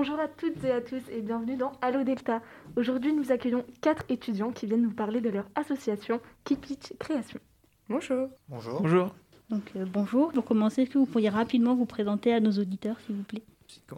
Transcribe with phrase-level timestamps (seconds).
[0.00, 2.40] Bonjour à toutes et à tous et bienvenue dans Allo Delta.
[2.74, 7.38] Aujourd'hui, nous accueillons quatre étudiants qui viennent nous parler de leur association Kipitch Création.
[7.86, 8.30] Bonjour.
[8.48, 8.80] Bonjour.
[8.80, 9.14] Bonjour.
[9.50, 12.98] Donc euh, bonjour, pour commencer, est-ce que vous pourriez rapidement vous présenter à nos auditeurs,
[13.00, 13.42] s'il vous plaît?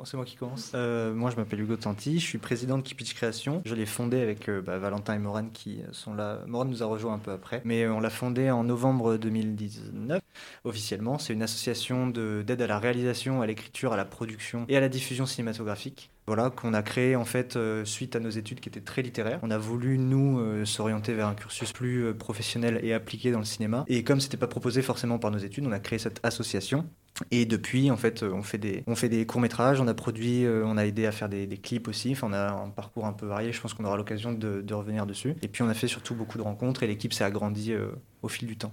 [0.05, 0.73] C'est moi qui commence.
[0.75, 3.63] Euh, moi, je m'appelle Hugo Tanti, je suis président de Kipitch Création.
[3.65, 6.41] Je l'ai fondé avec euh, bah, Valentin et Morane qui sont là.
[6.47, 10.21] Morane nous a rejoint un peu après, mais euh, on l'a fondé en novembre 2019
[10.65, 11.19] officiellement.
[11.19, 14.81] C'est une association de- d'aide à la réalisation, à l'écriture, à la production et à
[14.81, 16.11] la diffusion cinématographique.
[16.27, 19.41] Voilà, qu'on a créé en fait suite à nos études qui étaient très littéraires.
[19.43, 23.85] On a voulu, nous, s'orienter vers un cursus plus professionnel et appliqué dans le cinéma.
[23.89, 26.87] Et comme c'était pas proposé forcément par nos études, on a créé cette association.
[27.31, 30.65] Et depuis, en fait, on fait des, on fait des courts-métrages, on a produit, euh,
[30.65, 32.13] on a aidé à faire des, clips aussi.
[32.13, 34.75] Enfin, on a un parcours un peu varié, je pense qu'on aura l'occasion de, de
[34.75, 35.35] revenir dessus.
[35.43, 37.91] Et puis, on a fait surtout beaucoup de rencontres et l'équipe s'est agrandie euh,
[38.23, 38.73] au fil du temps.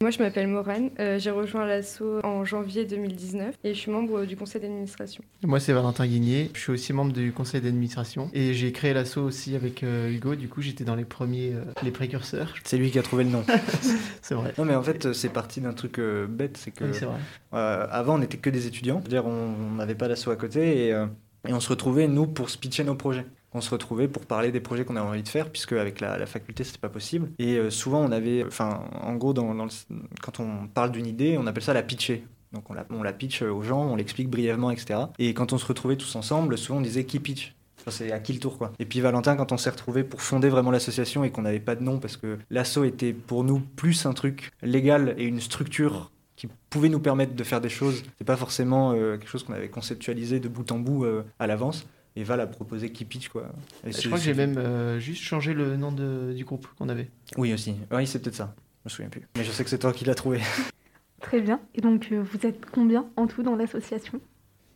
[0.00, 0.90] Moi, je m'appelle Morane.
[1.00, 5.24] Euh, J'ai rejoint l'ASSO en janvier 2019 et je suis membre du conseil d'administration.
[5.42, 6.52] Moi, c'est Valentin Guigné.
[6.54, 8.30] Je suis aussi membre du conseil d'administration.
[8.32, 10.36] Et j'ai créé l'asso aussi avec euh, Hugo.
[10.36, 12.54] Du coup, j'étais dans les premiers, euh, les précurseurs.
[12.62, 13.44] C'est lui qui a trouvé le nom.
[14.22, 14.54] C'est vrai.
[14.56, 16.58] non, mais en fait, c'est parti d'un truc euh, bête.
[16.58, 17.16] C'est que Oui, c'est vrai.
[17.54, 19.00] Euh, avant, on n'était que des étudiants.
[19.00, 21.06] C'est-à-dire, on n'avait pas d'assaut à côté et, euh,
[21.46, 23.26] et on se retrouvait, nous, pour se pitcher nos projets.
[23.52, 26.26] On se retrouvait pour parler des projets qu'on avait envie de faire, puisque avec la,
[26.26, 27.30] faculté, c'était pas possible.
[27.38, 31.62] Et euh, souvent, on avait, enfin, en gros, quand on parle d'une idée, on appelle
[31.62, 32.24] ça la pitcher.
[32.52, 35.00] Donc, on la, on la pitch aux gens, on l'explique brièvement, etc.
[35.18, 37.54] Et quand on se retrouvait tous ensemble, souvent, on disait qui pitch
[37.90, 38.72] c'est à qui le tour quoi.
[38.78, 41.74] Et puis Valentin, quand on s'est retrouvé pour fonder vraiment l'association et qu'on n'avait pas
[41.74, 46.10] de nom parce que l'asso était pour nous plus un truc légal et une structure
[46.38, 48.04] qui pouvait nous permettre de faire des choses.
[48.16, 51.48] C'est pas forcément euh, quelque chose qu'on avait conceptualisé de bout en bout euh, à
[51.48, 51.84] l'avance.
[52.14, 53.48] Et Val a proposé qui pitch quoi.
[53.84, 56.88] Et Je crois que j'ai même euh, juste changé le nom de- du groupe qu'on
[56.88, 57.10] avait.
[57.36, 57.74] Oui aussi.
[57.90, 58.54] Oui c'est peut-être ça.
[58.84, 59.22] Je me souviens plus.
[59.36, 60.40] Mais je sais que c'est toi qui l'as trouvé.
[61.20, 61.60] Très bien.
[61.74, 64.20] Et donc, euh, vous êtes combien en tout dans l'association?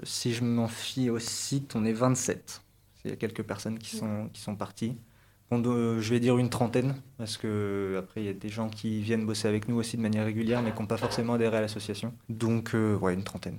[0.02, 2.60] Si je m'en fie au site, on est 27.
[3.04, 4.96] Il y a quelques personnes qui sont, qui sont parties.
[5.54, 8.70] On doit- je vais dire une trentaine, parce que après il y a des gens
[8.70, 11.58] qui viennent bosser avec nous aussi de manière régulière, mais qui n'ont pas forcément adhéré
[11.58, 12.14] à l'association.
[12.30, 13.58] Donc euh, ouais, une trentaine.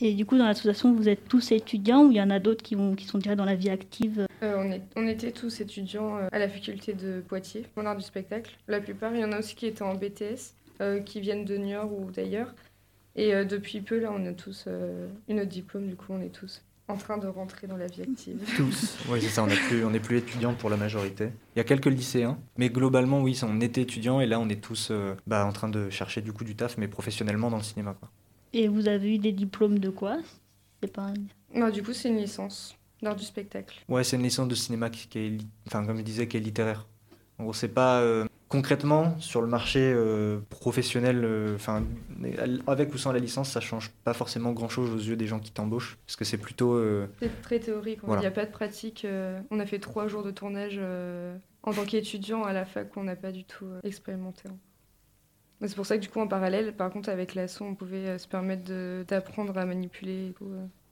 [0.00, 2.62] Et du coup, dans l'association, vous êtes tous étudiants ou il y en a d'autres
[2.62, 4.26] qui, vont- qui sont déjà dans la vie active?
[4.42, 7.96] Euh, on, est- on était tous étudiants euh, à la faculté de Poitiers, en art
[7.96, 8.56] du spectacle.
[8.68, 11.56] La plupart, il y en a aussi qui étaient en BTS, euh, qui viennent de
[11.56, 12.54] Niort ou d'ailleurs.
[13.16, 16.20] Et euh, depuis peu, là, on a tous euh, eu notre diplôme, du coup, on
[16.22, 18.40] est tous en train de rentrer dans la vie active.
[18.56, 18.96] Tous.
[19.10, 21.28] Oui, c'est ça, on n'est plus, on n'est plus étudiants pour la majorité.
[21.54, 24.60] Il y a quelques lycéens, mais globalement, oui, on était étudiants et là, on est
[24.60, 27.62] tous euh, bah, en train de chercher du coup du taf, mais professionnellement dans le
[27.62, 27.94] cinéma.
[27.98, 28.10] Quoi.
[28.54, 30.18] Et vous avez eu des diplômes de quoi
[30.82, 31.14] C'est pas un-
[31.54, 33.78] Non, du coup, c'est une licence d'art du spectacle.
[33.88, 36.40] Ouais, c'est une licence de cinéma qui, qui est, enfin, comme je disais, qui est
[36.40, 36.86] littéraire.
[37.38, 41.56] En gros, c'est pas euh, concrètement sur le marché euh, professionnel, euh,
[42.66, 45.38] avec ou sans la licence, ça change pas forcément grand chose aux yeux des gens
[45.38, 46.74] qui t'embauchent, parce que c'est plutôt.
[46.74, 48.20] euh, C'est très théorique, il Voilà.
[48.22, 49.06] n'y a pas de pratique.
[49.50, 50.80] on a fait trois jours de tournage
[51.62, 54.48] en tant qu'étudiant à la fac qu'on n'a pas du tout expérimenté.
[55.60, 58.28] C'est pour ça que du coup en parallèle, par contre avec l'asso, on pouvait se
[58.28, 58.70] permettre
[59.08, 60.32] d'apprendre à manipuler.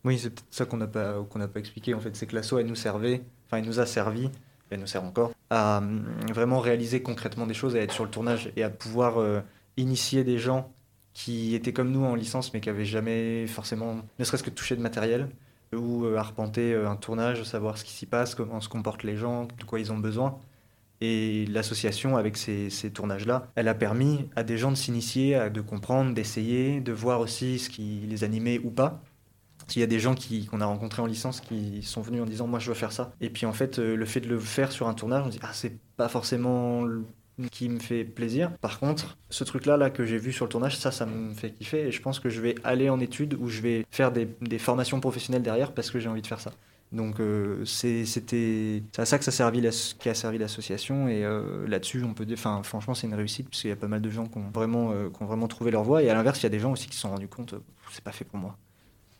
[0.05, 1.95] Oui, c'est peut-être ça qu'on n'a pas, qu'on n'a pas expliqué.
[1.95, 4.29] En fait, c'est que l'asso, elle nous servait, enfin, elle nous a servi,
[4.71, 8.11] elle nous sert encore, à hum, vraiment réaliser concrètement des choses, à être sur le
[8.11, 9.41] tournage et à pouvoir euh,
[9.77, 10.73] initier des gens
[11.15, 14.77] qui étaient comme nous en licence, mais qui n'avaient jamais forcément, ne serait-ce que touché
[14.77, 15.29] de matériel,
[15.73, 19.17] ou euh, arpenter euh, un tournage, savoir ce qui s'y passe, comment se comportent les
[19.17, 20.39] gens, de quoi ils ont besoin.
[21.01, 26.15] Et l'association, avec ces, tournages-là, elle a permis à des gens de s'initier, de comprendre,
[26.15, 29.03] d'essayer, de voir aussi ce qui les animait ou pas.
[29.69, 30.15] S'il y a des gens
[30.51, 33.13] qu'on a rencontrés en licence qui sont venus en disant moi je veux faire ça.
[33.21, 35.41] Et puis en fait, euh, le fait de le faire sur un tournage, on dit
[35.43, 36.87] ah c'est pas forcément
[37.51, 38.51] qui me fait plaisir.
[38.61, 41.51] Par contre, ce truc-là là que j'ai vu sur le tournage, ça, ça me fait
[41.53, 41.89] kiffer.
[41.89, 44.59] Et je pense que je vais aller en études ou je vais faire des, des
[44.59, 46.53] formations professionnelles derrière parce que j'ai envie de faire ça.
[46.93, 49.61] Donc euh, c'est- c'était à ça que ça servi
[49.99, 53.69] qui a servi l'association et euh, là-dessus on peut enfin franchement c'est une réussite puisqu'il
[53.69, 55.83] y a pas mal de gens qui ont vraiment euh, qui ont vraiment trouvé leur
[55.83, 57.57] voie et à l'inverse il y a des gens aussi qui se sont rendus compte
[57.91, 58.57] c'est pas fait pour moi.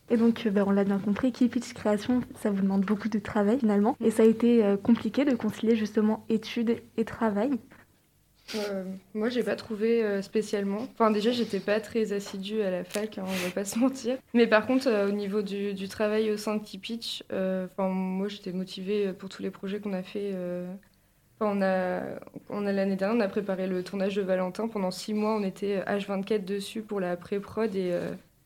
[0.09, 3.19] Et donc, euh, ben, on l'a bien compris, Kipitch Création, ça vous demande beaucoup de
[3.19, 3.97] travail finalement.
[4.01, 7.51] Et ça a été euh, compliqué de concilier justement études et travail.
[8.55, 8.85] Euh,
[9.15, 10.87] moi, j'ai pas trouvé euh, spécialement.
[10.93, 14.17] Enfin, déjà, j'étais pas très assidue à la fac, hein, on va pas se mentir.
[14.35, 19.13] Mais par contre, au niveau du, travail au sein de Kipitch, enfin, moi, j'étais motivée
[19.13, 20.33] pour tous les projets qu'on a fait.
[21.41, 22.03] Enfin, on a,
[22.49, 24.69] on a l'année dernière, on a préparé le tournage de Valentin.
[24.69, 27.99] Pendant six mois, on était H24 dessus pour la pré-prod et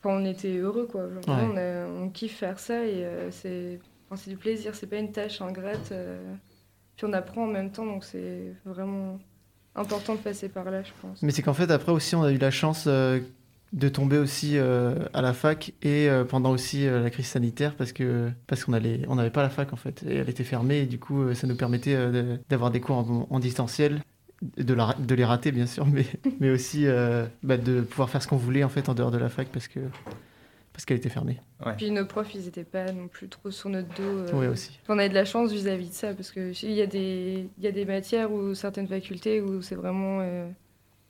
[0.08, 1.02] on était heureux, quoi.
[1.02, 1.35] Genre, Ouais.
[1.47, 3.79] vraiment, on, a- on kiffe faire ça et euh, c'est,
[4.11, 4.75] enfin, du plaisir.
[4.75, 5.93] C'est pas une tâche ingrate.
[5.93, 6.19] euh.
[6.97, 9.19] Puis on apprend en même temps, donc c'est vraiment
[9.75, 11.23] important de passer par là, je pense.
[11.23, 13.20] Mais c'est qu'en fait, après aussi, on a eu la chance euh,
[13.73, 18.64] de tomber aussi à la fac et pendant aussi la crise sanitaire parce que parce
[18.64, 20.99] qu'on allait on n'avait pas la fac en fait et elle était fermée et du
[20.99, 21.96] coup ça nous permettait
[22.49, 24.00] d'avoir des cours en, en distanciel
[24.42, 26.06] de, la, de, les rater bien sûr mais,
[26.40, 26.87] mais aussi
[27.42, 29.69] bah, de pouvoir faire ce qu'on voulait en fait en dehors de la fac parce
[29.69, 29.81] que
[30.72, 31.38] parce qu'elle était fermée.
[31.76, 34.02] Puis nos profs, ils n'étaient pas non plus trop sur notre dos.
[34.02, 34.31] Euh.
[34.32, 34.78] Oui, aussi.
[34.88, 37.72] On avait de la chance vis-à-vis de ça, parce qu'il y, a des, y a
[37.72, 40.22] des matières ou certaines facultés où c'est vraiment.
[40.22, 40.48] Il euh,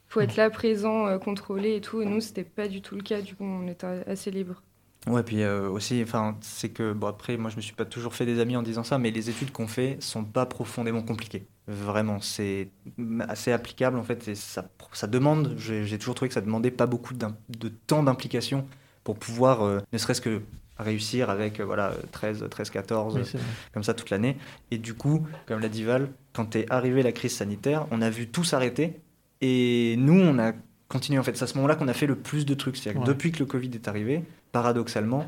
[0.08, 2.02] faut être là, présent, euh, contrôlé et tout.
[2.02, 4.62] Et nous, c'était pas du tout le cas, du coup, on était assez libre.
[5.06, 8.26] Ouais, puis aussi, enfin, c'est que, bon, après, moi, je me suis pas toujours fait
[8.26, 11.46] des amis en disant ça, mais les études qu'on fait sont pas profondément compliquées.
[11.66, 12.68] Vraiment, c'est
[13.26, 16.86] assez applicable, en fait, et ça, ça demande, j'ai toujours trouvé que ça demandait pas
[16.86, 18.66] beaucoup de temps d'implication
[19.04, 20.42] pour pouvoir, euh, ne serait-ce que
[20.78, 23.20] réussir avec euh, voilà 13, 13 14,
[23.72, 24.36] comme ça toute l'année.
[24.70, 28.10] Et du coup, comme l'a dit Val, quand est arrivée la crise sanitaire, on a
[28.10, 29.00] vu tout s'arrêter.
[29.40, 30.52] Et nous, on a
[30.90, 31.18] continué.
[31.18, 32.76] En fait, c'est à ce moment-là qu'on a fait le plus de trucs.
[32.76, 34.22] C'est-à-dire que depuis que le Covid est arrivé,
[34.52, 35.24] paradoxalement,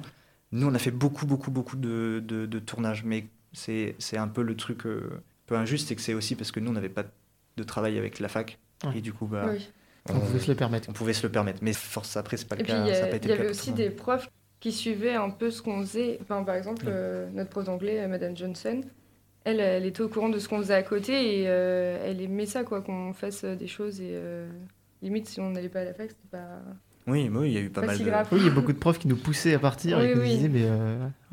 [0.51, 3.05] nous, on a fait beaucoup, beaucoup, beaucoup de, de, tournages.
[3.05, 6.53] Mais c'est un peu le truc euh, un peu injuste, c'est que c'est aussi parce
[6.53, 7.05] que nous, on n'avait pas
[7.57, 8.59] de travail avec la fac.
[8.95, 9.47] Et du coup, bah,
[10.09, 10.89] on pouvait se le permettre.
[10.91, 12.85] On pouvait se le permettre, mais force après, c'est pas le cas.
[12.85, 16.19] Il y, avait aussi des profs qui suivaient un peu ce qu'on faisait.
[16.23, 18.81] Enfin, par exemple, euh, notre prof d'anglais, Madame Johnson,
[19.45, 22.47] elle, elle était au courant de ce qu'on faisait à côté et euh, elle aimait
[22.47, 24.01] ça, quoi, qu'on fasse des choses.
[24.01, 24.21] Et
[25.03, 26.61] limite, si on n'allait pas à la fac, c'était pas.
[27.09, 28.05] Oui, oui, il y a eu pas, mal de.
[28.05, 30.25] Oui, il y a beaucoup de profs qui nous poussaient à partir et qui nous
[30.25, 30.69] disaient, mais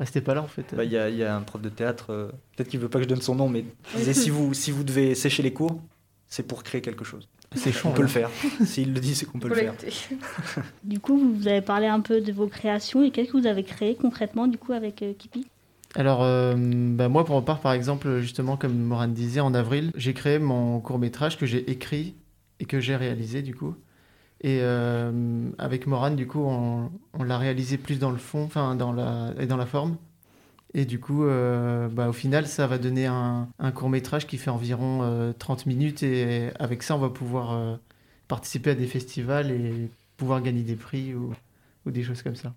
[0.00, 0.74] restez pas là en fait.
[0.74, 3.04] Bah, il y, a, y, a un prof de théâtre, peut-être qu'il veut pas que
[3.04, 3.64] je donne son nom, mais
[3.94, 5.80] il disait si vous, si vous devez sécher les cours,
[6.26, 7.28] c'est pour créer quelque chose.
[7.56, 8.30] C'est On peut le faire.
[8.64, 9.74] S'il le dit, c'est qu'on peut le faire.
[10.84, 13.64] du coup, vous avez parlé un peu de vos créations et qu'est-ce que vous avez
[13.64, 15.46] créé concrètement du coup avec euh, Kipi?
[15.96, 19.90] Alors, euh, bah, moi, pour ma part, par exemple, justement, comme Morane disait, en avril,
[19.96, 22.14] j'ai créé mon court métrage que j'ai écrit
[22.60, 23.74] et que j'ai réalisé, du coup.
[24.42, 26.90] Et euh, avec Morane, du coup, on,
[27.22, 29.96] l'a réalisé plus dans le fond, enfin, dans la, et dans la forme.
[30.72, 34.50] Et du coup, euh, bah, au final, ça va donner un, court métrage qui fait
[34.50, 36.02] environ 30 euh, minutes.
[36.02, 37.78] Et avec ça, on va pouvoir
[38.28, 41.34] participer à des festivals et pouvoir gagner des prix ou
[41.86, 42.54] des choses comme ça.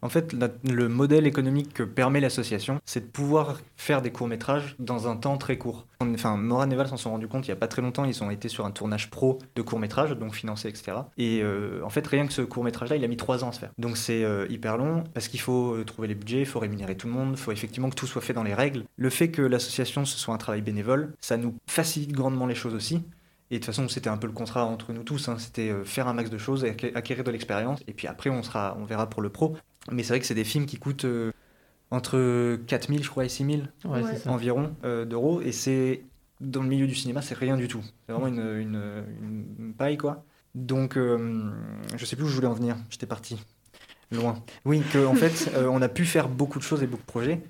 [0.00, 0.34] En fait,
[0.64, 5.38] le modèle économique que permet l'association, c'est de pouvoir faire des courts-métrages dans un temps
[5.38, 5.86] très court.
[6.00, 8.22] Enfin, Moran et Val s'en sont rendus compte il n'y a pas très longtemps, ils
[8.22, 10.98] ont été sur un tournage pro de courts-métrages, donc financé, etc.
[11.16, 13.60] Et euh, en fait, rien que ce court-métrage-là, il a mis trois ans à se
[13.60, 13.70] faire.
[13.78, 16.96] Donc c'est euh, hyper long, parce qu'il faut euh, trouver les budgets, il faut rémunérer
[16.96, 18.84] tout le monde, il faut effectivement que tout soit fait dans les règles.
[18.96, 22.74] Le fait que l'association, ce soit un travail bénévole, ça nous facilite grandement les choses
[22.74, 23.02] aussi.
[23.50, 25.28] Et de toute façon, c'était un peu le contrat entre nous tous.
[25.28, 25.36] Hein.
[25.38, 27.80] C'était faire un max de choses, acquérir de l'expérience.
[27.88, 29.56] Et puis après, on, sera, on verra pour le pro.
[29.90, 31.32] Mais c'est vrai que c'est des films qui coûtent euh,
[31.90, 33.72] entre 4000, je crois, et 6000
[34.26, 35.40] environ euh, d'euros.
[35.40, 36.02] Et c'est
[36.40, 37.82] dans le milieu du cinéma, c'est rien du tout.
[38.06, 39.04] C'est vraiment une,
[39.60, 40.24] une, paille, quoi.
[40.54, 41.50] Donc, euh,
[41.96, 42.76] je sais plus où je voulais en venir.
[42.90, 43.42] J'étais parti
[44.10, 44.42] loin.
[44.64, 47.42] Oui, qu'en en fait, on a pu faire beaucoup de choses et beaucoup de projets.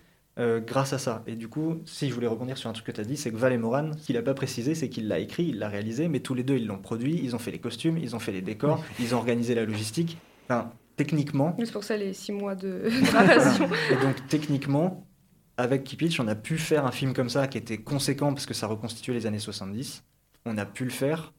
[0.67, 1.23] grâce à ça.
[1.26, 3.31] Et du coup, si je voulais rebondir sur un truc que tu as dit, c'est
[3.31, 5.69] que Val et Moran, ce qu'il n'a pas précisé, c'est qu'il l'a écrit, il l'a
[5.69, 8.20] réalisé, mais tous les deux, ils l'ont produit, ils ont fait les costumes, ils ont
[8.20, 10.19] fait les décors, ils ont organisé la logistique.
[10.49, 11.56] Enfin, techniquement.
[11.59, 13.69] C'est pour ça les six mois de préparation.
[13.91, 15.06] Et donc techniquement,
[15.56, 18.53] avec Kipitch, on a pu faire un film comme ça qui était conséquent parce que
[18.53, 20.05] ça reconstituait les années 70.
[20.45, 21.33] On a pu le faire.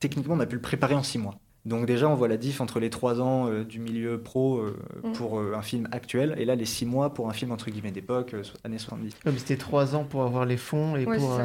[0.00, 1.38] Techniquement, on a pu le préparer en six mois.
[1.64, 4.76] Donc déjà, on voit la diff entre les trois ans euh, du milieu pro euh,
[5.04, 5.12] mm.
[5.12, 7.92] pour euh, un film actuel et là les six mois pour un film entre guillemets
[7.92, 8.34] d'époque,
[8.64, 9.14] années 70.
[9.22, 11.40] Comme c'était trois ans pour avoir les fonds et pour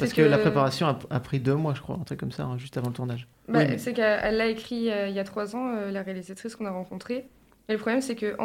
[0.00, 2.58] parce que, la préparation a, pris deux mois, je crois, un truc comme ça, hein,
[2.58, 3.28] juste avant le tournage.
[3.48, 6.66] Bah, c'est qu'elle l'a écrit euh, il y a trois ans, euh, la réalisatrice qu'on
[6.66, 7.28] a rencontrée.
[7.68, 8.36] Et le problème, c'est que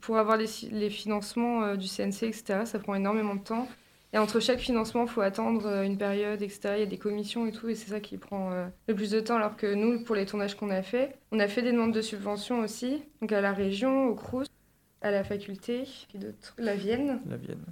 [0.00, 3.66] pour avoir les, financements euh, du CNC, etc., ça prend énormément de temps.
[4.12, 6.74] Et entre chaque financement, il faut attendre une période, etc.
[6.76, 8.52] Il y a des commissions et tout, et c'est ça qui prend
[8.86, 9.36] le plus de temps.
[9.36, 12.00] Alors que nous, pour les tournages qu'on a fait, on a fait des demandes de
[12.00, 14.46] subventions aussi, donc à la région, au CRUS,
[15.02, 15.84] à la faculté,
[16.56, 17.20] la Vienne.
[17.28, 17.66] La Vienne.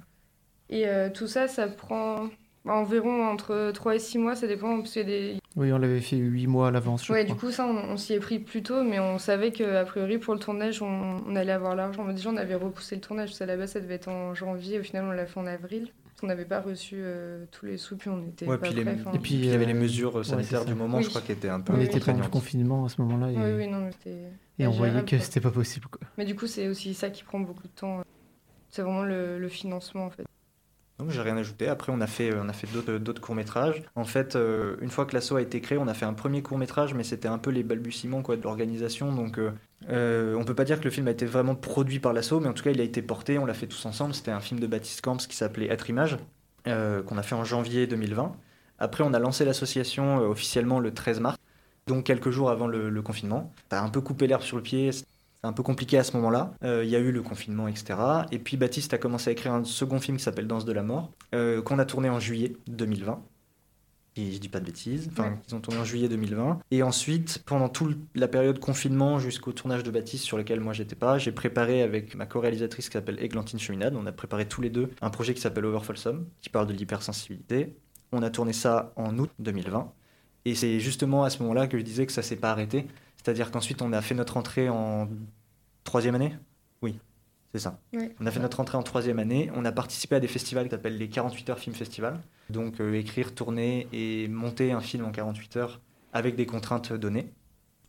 [0.69, 2.29] Et tout ça, ça prend
[2.67, 4.77] Environ entre 3 et 6 mois, ça dépend.
[4.77, 5.37] Parce des...
[5.55, 7.07] Oui, on l'avait fait 8 mois à l'avance.
[7.09, 10.17] Oui, du coup, ça, on, s'y est pris plus tôt, mais on savait qu'a priori,
[10.17, 12.05] pour le tournage, on, allait avoir l'argent.
[12.11, 14.79] Déjà, on avait repoussé le tournage, parce qu'à la base, ça devait être en janvier.
[14.79, 15.91] Au final, on l'a fait en avril.
[16.23, 19.19] On n'avait pas reçu euh, tous les sous, puis on était pas puis prêts, Et
[19.19, 21.59] puis, il y avait les euh, mesures sanitaires du moment, je crois, qui étaient un
[21.59, 21.73] peu.
[21.73, 23.31] On était pas en confinement à ce moment-là.
[23.31, 23.35] Et...
[23.35, 23.89] Oui, oui, non,
[24.59, 25.87] Et on voyait que c'était pas possible.
[25.87, 26.01] Quoi.
[26.17, 28.01] Mais du coup, c'est aussi ça qui prend beaucoup de temps.
[28.69, 30.26] C'est vraiment le, le financement, en fait.
[30.99, 31.67] Donc j'ai rien ajouté.
[31.67, 33.83] Après, on a fait, fait d'autres courts-métrages.
[33.95, 36.41] En fait, euh, une fois que l'assaut a été créé, on a fait un premier
[36.41, 39.13] court-métrage, mais c'était un peu les balbutiements quoi, de l'organisation.
[39.13, 39.51] Donc euh,
[39.89, 42.47] euh, on peut pas dire que le film a été vraiment produit par l'assaut, mais
[42.47, 44.15] en tout cas, il a été porté, on l'a fait tous ensemble.
[44.15, 46.17] C'était un film de Baptiste Camps qui s'appelait Être Image,
[46.65, 48.35] qu'on a fait en janvier 2020.
[48.79, 51.37] Après, on a lancé l'association officiellement le 13 mars.
[51.87, 53.53] donc quelques jours avant le, le confinement.
[53.71, 54.91] Ça a un peu coupé l'herbe sur le pied,
[55.47, 56.53] un peu compliqué à ce moment-là.
[56.63, 57.97] Euh, Il y a eu le confinement, etc.
[58.31, 60.83] Et puis Baptiste a commencé à écrire un second film qui s'appelle Danse de la
[60.83, 63.21] mort, euh, qu'on a tourné en juillet 2020.
[64.19, 65.37] Et je dis pas de bêtises, enfin, Ouais.
[65.47, 66.57] ils ont tourné en juillet 2020.
[66.71, 70.95] Et ensuite, pendant toute la période confinement jusqu'au tournage de Baptiste, sur lequel moi j'étais
[70.95, 74.71] pas, j'ai préparé avec ma co-réalisatrice qui s'appelle Églantine Cheminade, on a préparé tous les
[74.71, 77.75] deux un projet qui s'appelle Overfolsom, qui parle de l'hypersensibilité.
[78.11, 79.91] On a tourné ça en août 2020.
[80.45, 82.87] Et c'est justement à ce moment-là que je disais que ça s'est pas arrêté.
[83.17, 85.09] C'est-à-dire qu'ensuite, on a fait notre entrée en
[85.87, 86.35] troisième année
[86.81, 86.99] Oui,
[87.53, 87.79] c'est ça.
[88.19, 89.49] On a fait notre entrée en troisième année.
[89.55, 92.19] On a participé à des festivals qui s'appellent les 48 heures film festival.
[92.49, 95.81] Donc euh, écrire, tourner et monter un film en 48 heures
[96.13, 97.33] avec des contraintes données.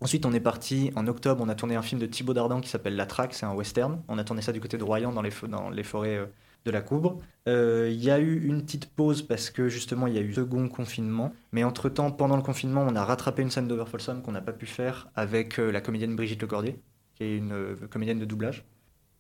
[0.00, 1.42] Ensuite, on est parti en octobre.
[1.44, 3.34] On a tourné un film de Thibaut Dardan qui s'appelle La Traque.
[3.34, 4.02] C'est un western.
[4.08, 6.26] On a tourné ça du côté de Royan dans les, dans les forêts euh,
[6.64, 7.18] de la Coubre.
[7.48, 10.32] Euh, Il y a eu une petite pause parce que justement il y a eu
[10.32, 11.32] second confinement.
[11.52, 14.66] Mais entre-temps, pendant le confinement, on a rattrapé une scène d'Overfolsom qu'on n'a pas pu
[14.66, 16.80] faire avec euh, la comédienne Brigitte Lecordier,
[17.18, 18.64] qui est une euh, comédienne de doublage.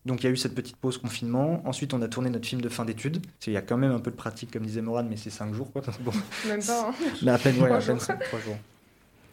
[0.06, 1.60] Donc il y a eu cette petite pause confinement.
[1.66, 3.20] Ensuite, on a tourné notre film de fin d'études.
[3.46, 5.52] Il y a quand même un peu de pratique, comme disait Morane, mais c'est 5
[5.52, 5.72] jours.
[5.72, 5.82] Quoi.
[6.04, 6.12] Bon,
[6.46, 6.88] Même pas.
[6.90, 6.94] hein.
[7.22, 8.00] mais à peine, ouais, à peine jours.
[8.00, 8.56] cinq- trois jours.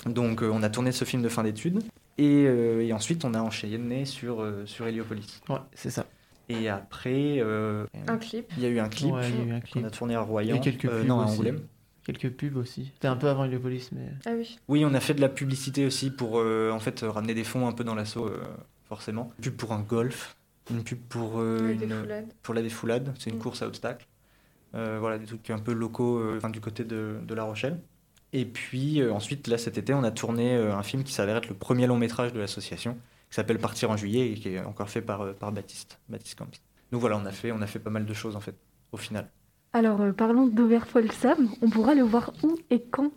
[0.08, 1.82] Donc euh, on a tourné ce film de fin d'études.
[2.18, 5.42] Et, euh, et ensuite, on a enchaîné sur, euh, sur Héliopolis.
[5.50, 6.06] Ouais, c'est ça.
[6.50, 8.46] Et après, euh, Un clip.
[8.58, 9.86] il y a eu un clip Ouais, il y a eu un qu'on clip.
[9.86, 10.56] a tourné à Royan.
[10.56, 11.34] Et quelques Euh, non, à aussi.
[11.34, 11.60] Angoulême.
[12.06, 12.92] Quelques pubs aussi.
[12.94, 14.08] C'était un peu avant Héliopolis, mais.
[14.26, 14.58] Ah oui.
[14.68, 17.68] Oui, on a fait de la publicité aussi pour euh, en fait ramener des fonds
[17.68, 18.44] un peu dans l'assaut, euh,
[18.88, 19.32] forcément.
[19.40, 20.38] Une pub pour un golf,
[20.70, 23.40] une pub pour, euh, une- pour la défoulade, c'est une Mm.
[23.40, 24.06] course à obstacles.
[24.76, 27.80] Euh, voilà, des trucs un peu locaux euh, enfin, du côté de, de La Rochelle.
[28.34, 31.38] Et puis euh, ensuite, là cet été, on a tourné euh, un film qui s'avère
[31.38, 32.96] être le premier long métrage de l'association,
[33.30, 36.38] qui s'appelle Partir en juillet et qui est encore fait par, euh, par Baptiste, Baptiste
[36.38, 36.48] Camps.
[36.92, 38.56] Donc voilà, on a, fait, on a fait pas mal de choses en fait,
[38.92, 39.28] au final.
[39.76, 41.50] Alors, euh, parlons d'Overfolsom.
[41.62, 43.12] On pourra le voir où et quand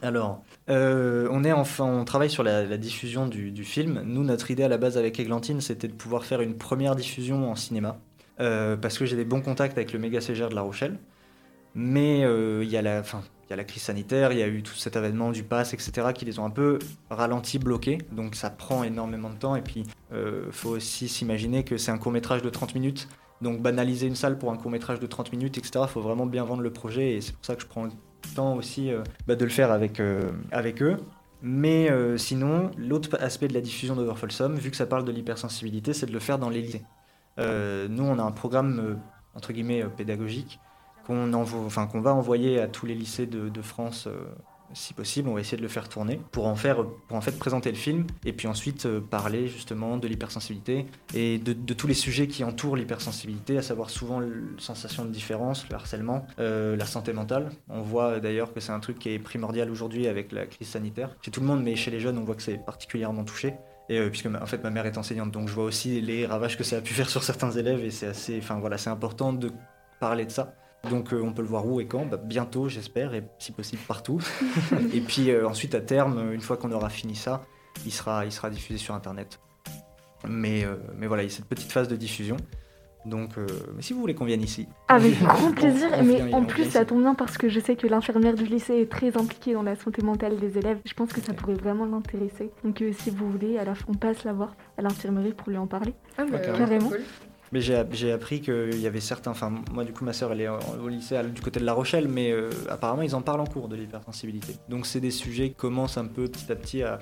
[0.00, 4.00] Alors, euh, on est enfin, on travaille sur la, diffusion du, film.
[4.06, 7.50] Nous, notre idée à la base avec Églantine, c'était de pouvoir faire une première diffusion
[7.50, 7.98] en cinéma,
[8.40, 10.98] Euh, parce que j'ai des bons contacts avec le méga CGR de La Rochelle.
[11.74, 14.42] Mais euh, il y a la, enfin, il y a la crise sanitaire, il y
[14.42, 16.78] a eu tout cet événement du pass, etc., qui les ont un peu
[17.10, 17.98] ralentis, bloqués.
[18.12, 19.56] Donc ça prend énormément de temps.
[19.56, 23.08] Et puis, euh, faut aussi s'imaginer que c'est un court métrage de 30 minutes.
[23.42, 26.44] Donc banaliser une salle pour un court métrage de 30 minutes, etc., faut vraiment bien
[26.44, 27.12] vendre le projet.
[27.12, 27.90] Et c'est pour ça que je prends le
[28.34, 30.30] temps aussi euh, bah, de le faire avec, euh,
[30.80, 30.96] eux.
[31.42, 35.92] Mais euh, sinon, l'autre aspect de la diffusion d'Overfolsom, vu que ça parle de l'hypersensibilité,
[35.92, 36.84] c'est de le faire dans les lycées.
[37.38, 38.98] Nous, on a un programme,
[39.34, 40.58] entre guillemets, pédagogique
[41.06, 44.08] qu'on enfin, va envoyer à tous les lycées de, France,
[44.72, 45.28] si possible.
[45.28, 47.76] On va essayer de le faire tourner pour en, faire, pour en fait présenter le
[47.76, 52.44] film et puis ensuite euh, parler justement de l'hypersensibilité et de, tous les sujets qui
[52.44, 57.50] entourent l'hypersensibilité, à savoir souvent la sensation de différence, le harcèlement, euh, la santé mentale.
[57.68, 61.10] On voit d'ailleurs que c'est un truc qui est primordial aujourd'hui avec la crise sanitaire.
[61.22, 63.54] Chez tout le monde, mais chez les jeunes, on voit que c'est particulièrement touché.
[63.88, 66.58] Et euh, puisque en fait ma mère est enseignante, donc je vois aussi les ravages
[66.58, 69.32] que ça a pu faire sur certains élèves et c'est assez, enfin voilà, c'est important
[69.32, 69.50] de
[70.00, 70.54] parler de ça.
[70.88, 73.82] Donc euh, on peut le voir où et quand Bah, Bientôt, j'espère, et si possible
[73.86, 74.20] partout.
[74.92, 77.44] et puis euh, ensuite, à terme, une fois qu'on aura fini ça,
[77.84, 79.40] il sera, il sera diffusé sur Internet.
[80.28, 82.36] Mais, euh, mais voilà, il y a cette petite phase de diffusion.
[83.04, 84.66] Donc, euh, mais si vous voulez qu'on vienne ici.
[84.88, 87.86] Avec grand plaisir, on mais en plus ça tombe bien parce que je sais que
[87.86, 90.78] l'infirmière du lycée est très impliquée dans la santé mentale des élèves.
[90.84, 92.50] Je pense que ça pourrait vraiment l'intéresser.
[92.64, 95.50] Donc euh, si vous voulez, à la fin, on passe la voir à l'infirmerie pour
[95.50, 95.94] lui en parler.
[96.18, 96.88] Ah bah, ouais, Carrément.
[96.88, 97.00] cool.
[97.52, 99.30] Mais j'ai appris qu'il y avait certains.
[99.30, 102.08] Enfin, moi, du coup, ma sœur, elle est au lycée du côté de La Rochelle,
[102.08, 104.56] mais euh, apparemment, ils en parlent en cours de l'hypersensibilité.
[104.68, 106.98] Donc, c'est des sujets qui commencent un peu petit à petit à,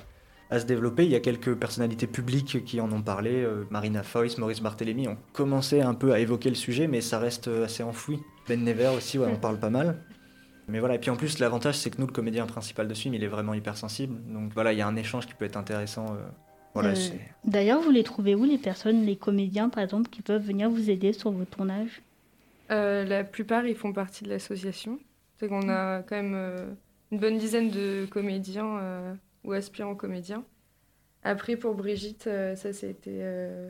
[0.51, 1.03] à se développer.
[1.05, 3.31] Il y a quelques personnalités publiques qui en ont parlé.
[3.43, 7.17] euh, Marina Foïs, Maurice Barthélémy ont commencé un peu à évoquer le sujet, mais ça
[7.17, 8.19] reste euh, assez enfoui.
[8.47, 9.97] Ben Never aussi, ouais, on parle pas mal.
[10.67, 13.01] Mais voilà, et puis en plus, l'avantage, c'est que nous, le comédien principal de ce
[13.01, 14.15] film, il est vraiment hypersensible.
[14.31, 16.05] Donc voilà, il y a un échange qui peut être intéressant.
[16.13, 16.17] euh,
[16.75, 16.93] voilà, Euh,
[17.43, 20.89] D'ailleurs, vous les trouvez où, les personnes, les comédiens, par exemple, qui peuvent venir vous
[20.91, 22.03] aider sur vos tournages
[22.71, 24.99] Euh, la plupart, ils font partie de l'association.
[25.37, 26.73] C'est qu'on a quand même euh,
[27.11, 29.13] une bonne dizaine de comédiens euh,
[29.43, 30.43] ou aspirants comédiens.
[31.23, 33.19] Après, pour Brigitte, euh, ça, c'était.
[33.21, 33.69] euh,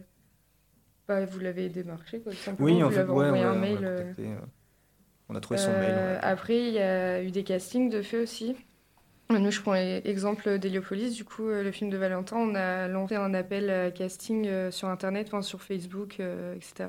[1.08, 2.66] bah, vous l'avez démarché, quoi, simplement.
[2.66, 3.78] Oui, en vous fait, ouais, envoyé ouais, un on mail.
[3.78, 4.24] contacté,
[5.30, 6.20] On a trouvé son mail.
[6.22, 8.56] après, il y a eu des castings de fait aussi.
[9.32, 11.16] Euh, Nous, je prends l'exemple d'Héliopolis.
[11.16, 14.72] Du coup, euh, le film de Valentin, on a lancé un appel à casting euh,
[14.72, 16.88] sur Internet, enfin, sur Facebook, euh, etc.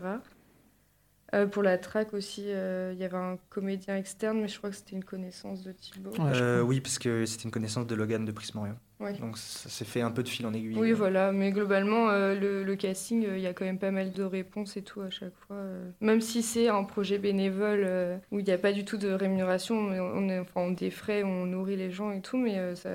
[1.34, 4.70] Euh, pour la track aussi, euh, il y avait un comédien externe, mais je crois
[4.70, 6.12] que c'était une connaissance de Thibaut.
[6.20, 8.76] Euh, oui, parce que c'était une connaissance de Logan de Prismorium.
[9.00, 9.12] Ouais.
[9.14, 10.78] Donc ça s'est fait un peu de fil en aiguille.
[10.78, 13.90] Oui, voilà, mais globalement, euh, le, le casting, euh, il y a quand même pas
[13.90, 15.56] mal de réponses et tout à chaque fois.
[15.56, 15.90] euh.
[16.00, 19.08] Même si c'est un projet bénévole euh, où il n'y a pas du tout de
[19.10, 22.56] rémunération, mais on, est, enfin, on des frais, on nourrit les gens et tout, mais
[22.56, 22.90] euh, ça,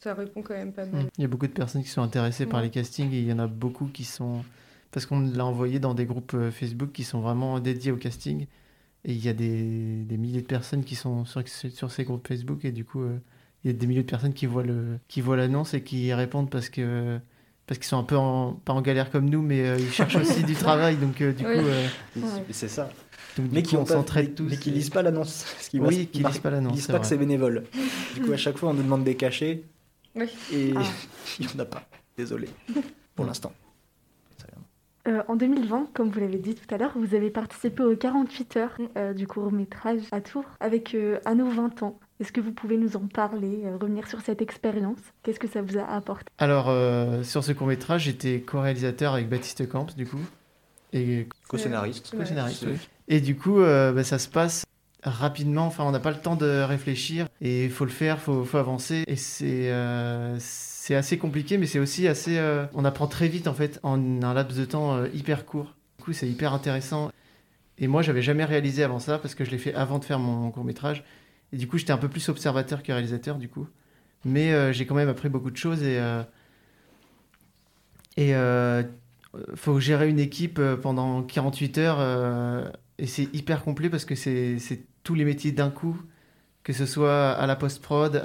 [0.00, 1.06] ça répond quand même pas mal.
[1.18, 3.32] Il y a beaucoup de personnes qui sont intéressées par les castings et il y
[3.32, 4.44] en a beaucoup qui sont.
[4.92, 8.46] Parce qu'on l'a envoyé dans des groupes euh, Facebook qui sont vraiment dédiés au casting.
[9.04, 12.26] Et il y a des, des milliers de personnes qui sont sur, sur ces groupes
[12.26, 13.18] Facebook et du coup, euh,
[13.64, 16.06] il y a des milliers de personnes qui voient le qui voient l'annonce et qui
[16.06, 17.18] y répondent parce que
[17.66, 20.16] parce qu'ils sont un peu en, pas en galère comme nous, mais euh, ils cherchent
[20.16, 20.96] aussi du travail.
[20.96, 21.52] Donc euh, du Oui.
[21.54, 22.44] coup, euh, Ouais.
[22.50, 22.88] C'est ça.
[23.36, 24.48] donc, Mais qui on ont pas- s'entraide mais- tous.
[24.50, 25.44] Mais qui lisent pas l'annonce.
[25.74, 27.64] Oui, qui lisent pas l'annonce, Ils lisent pas que c'est bénévole.
[28.14, 29.62] Du coup, à chaque fois, on nous demande des cachets.
[30.16, 30.26] Oui.
[30.52, 30.82] Et Ah.
[31.40, 31.86] il n'y en a pas.
[32.16, 32.48] Désolé.
[33.14, 33.52] Pour l'instant.
[35.06, 38.56] Euh, en 2020, comme vous l'avez dit tout à l'heure, vous avez participé aux 48
[38.56, 38.84] heures Mm.
[38.96, 41.98] euh, du court-métrage à Tours avec euh, À nos 20 ans.
[42.18, 44.98] Est-ce que vous pouvez nous en parler, euh, revenir sur cette expérience?
[45.22, 46.24] Qu'est-ce que ça vous a apporté?
[46.38, 50.18] Alors, euh, sur ce court-métrage, j'étais co-réalisateur avec Baptiste Camps, du coup.
[50.92, 52.16] Et Co-scénariste.
[52.16, 52.78] Co-scénariste, oui.
[53.08, 54.64] Et du coup, euh, bah, ça se passe
[55.06, 55.66] rapidement.
[55.66, 57.28] Enfin, on n'a pas le temps de réfléchir.
[57.40, 59.04] Et il faut le faire, faut, faut avancer.
[59.06, 62.38] Et c'est euh, c'est assez compliqué, mais c'est aussi assez...
[62.38, 65.74] euh, on apprend très vite, en fait, en un laps de temps euh, hyper court.
[65.98, 67.10] Du coup, c'est hyper intéressant.
[67.78, 70.18] Et moi, j'avais jamais réalisé avant ça, parce que je l'ai fait avant de faire
[70.18, 71.04] mon court-métrage.
[71.52, 73.66] Et du coup, j'étais un peu plus observateur que réalisateur, du coup.
[74.24, 76.00] Mais j'ai quand même appris beaucoup de choses et...
[78.16, 78.34] et
[79.54, 84.58] faut gérer une équipe pendant 48 heures et c'est hyper complet parce que c'est
[85.06, 85.96] tous les métiers d'un coup,
[86.64, 88.20] que ce soit à la post-prod,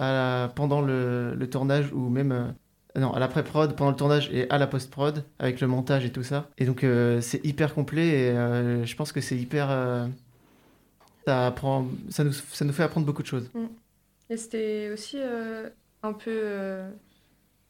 [0.56, 4.58] pendant le, tournage ou même euh, non, à la pré-prod, pendant le tournage et à
[4.58, 6.50] la post-prod avec le montage et tout ça.
[6.58, 9.68] Et donc euh, c'est hyper complet et euh, je pense que c'est hyper
[11.28, 13.52] ça apprend ça nous ça nous fait apprendre beaucoup de choses.
[14.32, 15.18] Et c'était aussi
[16.02, 16.82] un peu.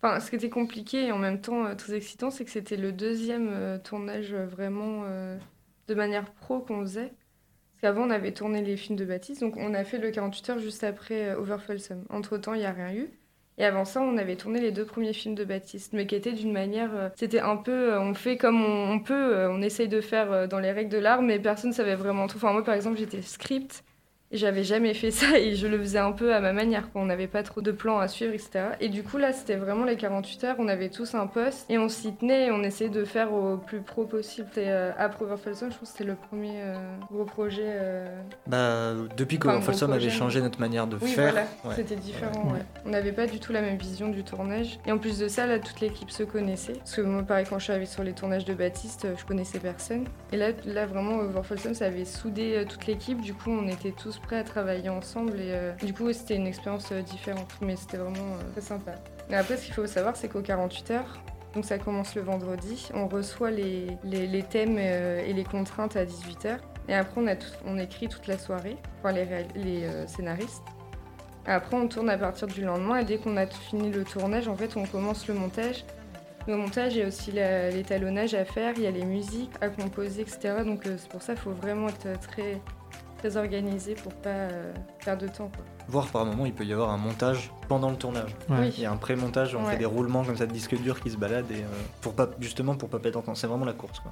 [0.01, 2.94] Enfin, ce qui était compliqué et en même temps très excitant, c'est que c'était le
[2.94, 5.03] deuxième tournage vraiment
[5.89, 7.12] de manière pro qu'on faisait.
[7.81, 10.59] Qu'avant, on avait tourné les films de Baptiste, donc on a fait le 48 heures
[10.59, 12.05] juste après euh, Over Folsom.
[12.09, 13.09] Entre-temps, il n'y a rien eu.
[13.57, 16.31] Et avant ça, on avait tourné les deux premiers films de Baptiste, mais qui étaient
[16.33, 16.95] d'une manière.
[16.95, 17.93] euh, C'était un peu.
[17.93, 21.21] euh, on fait comme on, peut, on essaye de faire dans les règles de l'art,
[21.21, 22.38] mais personne ne savait vraiment tout.
[22.38, 23.83] Enfin, moi, par exemple, j'étais script.
[24.31, 27.01] J'avais jamais fait ça et je le faisais un peu à ma manière, quoi.
[27.01, 28.51] On n'avait pas trop de plans à suivre, etc.
[28.79, 30.55] Et du coup, là, c'était vraiment les 48 heures.
[30.59, 33.57] On avait tous un poste et on s'y tenait et on essayait de faire au
[33.57, 34.48] plus pro possible.
[34.57, 36.75] Et euh, Overfolsom, je pense que c'était le premier euh,
[37.11, 37.63] gros projet.
[37.65, 41.48] euh, Bah, depuis que Enfin, Folsom gros avait changé notre manière de Oui, faire, voilà,
[41.65, 41.75] ouais.
[41.75, 42.46] c'était différent.
[42.48, 42.53] Ouais.
[42.53, 42.65] ouais.
[42.85, 44.79] On n'avait pas du tout la même vision du tournage.
[44.85, 46.74] Et en plus de ça, là, toute l'équipe se connaissait.
[46.74, 49.25] Parce que moi, pareil, quand je suis arrivée sur les tournages de Baptiste, euh, je
[49.25, 50.05] connaissais personne.
[50.31, 53.20] Et là, là vraiment, Overfolsom, ça avait soudé toute l'équipe.
[53.20, 55.40] Du coup, on était tous prêts à travailler ensemble.
[55.40, 57.51] Et euh, du coup, c'était une expérience euh, différente.
[57.62, 58.94] Mais c'était vraiment euh, très sympa.
[59.31, 61.20] Après, ce qu'il faut savoir, c'est qu'aux 48 heures,
[61.53, 66.57] donc ça commence le vendredi, on reçoit les, les, thèmes et les contraintes à 18h.
[66.88, 70.64] Et après, on, a on écrit toute la soirée, enfin les, les scénaristes.
[71.46, 74.55] Après, on tourne à partir du lendemain et dès qu'on a fini le tournage, en
[74.55, 75.86] fait, on commence le montage.
[76.48, 79.70] Le montage, il y a aussi l'étalonnage à faire, il y a les musiques à
[79.70, 80.55] composer, etc.
[80.66, 82.60] Donc c'est pour ça qu'il faut vraiment être très,
[83.22, 84.74] très organisé pour pas euh,
[85.05, 85.50] perdre de temps.
[85.55, 85.64] Quoi.
[85.88, 88.36] Voire par moment, il peut y avoir un montage pendant le tournage.
[88.50, 88.57] Ouais.
[88.60, 88.74] Oui.
[88.77, 89.72] Il y a un pré-montage, on Ouais.
[89.72, 91.68] fait des roulements comme ça de disques durs qui se baladent et euh,
[92.01, 93.36] pour pas justement pour pas perdre de temps.
[93.36, 94.12] C'est vraiment la course quoi.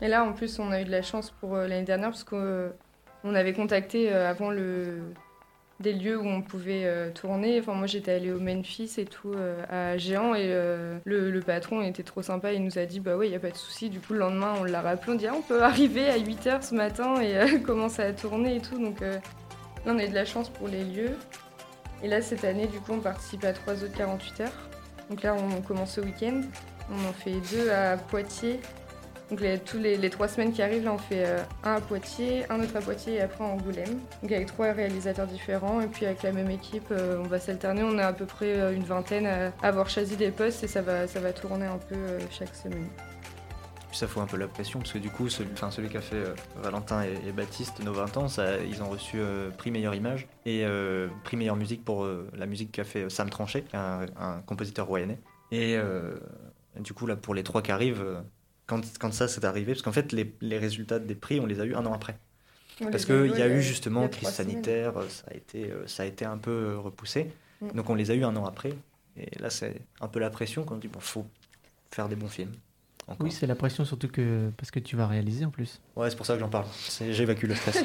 [0.00, 2.24] Et là, en plus, on a eu de la chance pour euh, l'année dernière parce
[2.24, 5.00] qu'on avait contacté euh, avant le
[5.82, 7.60] des lieux où on pouvait euh, tourner.
[7.60, 11.82] Enfin, moi, j'étais allée au Memphis et tout euh, à Géant et euh, le, patron
[11.82, 12.52] était trop sympa.
[12.52, 13.90] Il nous a dit bah ouais, il y a pas de souci.
[13.90, 15.12] Du coup, le lendemain, on l'a rappelé.
[15.12, 18.60] On dit ah, on peut arriver à 8h ce matin et commencer à tourner et
[18.60, 18.78] tout.
[18.78, 19.20] Donc là,
[19.86, 21.16] on a eu de la chance pour les lieux.
[22.02, 24.68] Et là, cette année, du coup, on participe à trois autres 48 heures.
[25.10, 26.40] Donc là, on commence ce week-end.
[26.90, 28.60] On en fait deux à Poitiers,
[29.32, 32.60] donc tous les, trois semaines qui arrivent, là on fait euh, un à Poitiers, un
[32.60, 33.98] autre à Poitiers et après en Angoulême.
[34.20, 37.82] Donc avec trois réalisateurs différents et puis avec la même équipe, euh, on va s'alterner.
[37.82, 40.82] On est à peu près euh, une vingtaine à avoir choisi des postes et ça
[40.82, 41.96] va, ça va tourner un peu
[42.30, 42.86] chaque semaine.
[43.90, 46.02] Ça fout un peu la pression parce que du coup, celui, enfin, celui qui a
[46.02, 46.24] fait
[46.62, 48.26] Valentin et, Baptiste, nos 20 ans,
[48.66, 49.18] ils ont reçu
[49.58, 50.64] prix meilleure image et
[51.24, 55.18] prix meilleure musique pour la musique qu'a fait Sam Tranchet, un, un compositeur royannais.
[55.50, 55.76] Et
[56.80, 58.02] du coup, là, pour les trois qui arrivent,
[58.72, 61.60] quand, quand ça s'est arrivé, parce qu'en fait, les, les résultats des prix, on les
[61.60, 62.16] a eu un an après.
[62.80, 66.04] On Parce qu'il y a eu justement crise sanitaire, euh, ça a été, euh, ça
[66.04, 67.30] a été un peu euh, repoussé.
[67.60, 67.68] Mm.
[67.72, 68.72] Donc on les a eu un an après.
[69.18, 71.26] Et là, c'est un peu la pression quand on dit bon, faut
[71.90, 72.52] faire des bons films.
[73.08, 73.26] Encore.
[73.26, 75.80] Oui, c'est la pression surtout que parce que tu vas réaliser en plus.
[75.96, 76.66] Ouais, c'est pour ça que j'en parle.
[77.10, 77.84] J'évacue le stress.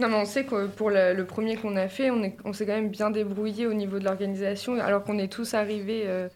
[0.00, 2.52] Non mais on sait que pour le, le premier qu'on a fait, on est- on
[2.52, 6.04] s'est quand même bien débrouillé au niveau de l'organisation alors qu'on est tous arrivés...
[6.06, 6.28] euh,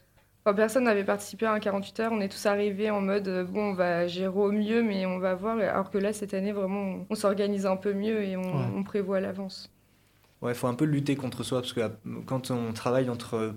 [0.45, 3.45] Enfin, personne n'avait participé à un 48 heures, on est tous arrivés en mode euh,
[3.45, 5.57] bon, on va gérer au mieux, mais on va voir.
[5.59, 8.67] Alors que là, cette année, vraiment, on, s'organise un peu mieux et on, Ouais.
[8.75, 9.71] on prévoit à l'avance.
[10.41, 11.89] Ouais, faut un peu lutter contre soi parce que euh,
[12.27, 13.55] quand on travaille entre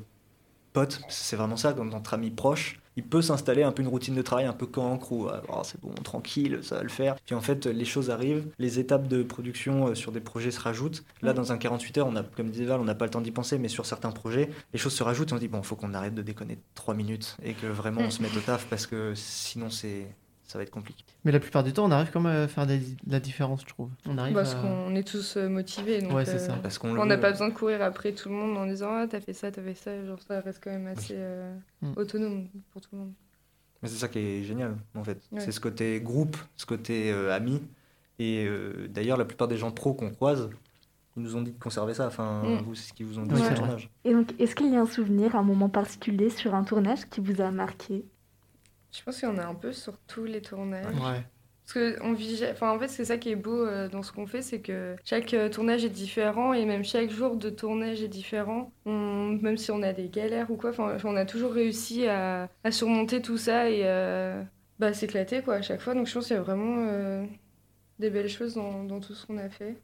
[0.75, 4.13] potes, c'est vraiment ça, quand entre amis proches, il peut s'installer un peu une routine
[4.13, 7.15] de travail un peu cancre où euh, oh, c'est bon, tranquille, ça va le faire.
[7.25, 10.59] Puis en fait, les choses arrivent, les étapes de production euh, sur des projets se
[10.59, 11.03] rajoutent.
[11.21, 13.21] Là, dans un 48 heures, on a, comme disait Val, on n'a pas le temps
[13.21, 15.75] d'y penser, mais sur certains projets, les choses se rajoutent et on dit bon, faut
[15.75, 18.85] qu'on arrête de déconner 3 minutes et que vraiment on se mette au taf parce
[18.85, 20.07] que sinon c'est
[20.47, 21.03] ça va être compliqué.
[21.23, 22.77] Mais la plupart du temps, on arrive quand même à faire de
[23.07, 23.89] la différence, je trouve.
[24.07, 26.01] On arrive Parce à- qu'on est tous euh, motivés.
[26.01, 26.53] Donc, Ouais, c'est euh, ça.
[26.61, 29.19] Parce qu'on n'a pas besoin de courir après tout le monde en disant Ah, t'as
[29.21, 30.05] fait ça, t'as fait ça.
[30.05, 31.93] Genre, ça reste quand même assez euh, Mm.
[31.97, 33.13] autonome pour tout le monde.
[33.81, 35.19] Mais c'est ça qui est génial, en fait.
[35.31, 35.39] Ouais.
[35.41, 37.61] C'est ce côté groupe, ce côté euh, ami.
[38.19, 40.49] Et euh, d'ailleurs, la plupart des gens pros qu'on croise,
[41.17, 42.07] ils nous ont dit de conserver ça.
[42.07, 42.61] Enfin, Mm.
[42.63, 43.89] vous, c'est ce qu'ils vous ont dit Oui, sur le tournage.
[44.05, 47.19] Et donc, est-ce qu'il y a un souvenir, un moment particulier sur un tournage qui
[47.19, 48.05] vous a marqué?
[48.97, 50.85] Je pense qu'il y en a un peu sur tous les tournages.
[50.95, 51.21] Ouais.
[51.65, 54.11] Parce que on vit, enfin en fait c'est ça qui est beau euh, dans ce
[54.11, 58.03] qu'on fait, c'est que chaque euh, tournage est différent et même chaque jour de tournage
[58.03, 58.71] est différent.
[58.85, 62.49] On- même si on a des galères ou quoi, enfin on a toujours réussi à,
[62.63, 64.43] à surmonter tout ça et euh,
[64.77, 65.95] bah s'éclater quoi à chaque fois.
[65.95, 67.25] Donc je pense qu'il y a vraiment euh,
[67.97, 69.75] des belles choses dans, dans tout ce qu'on a fait.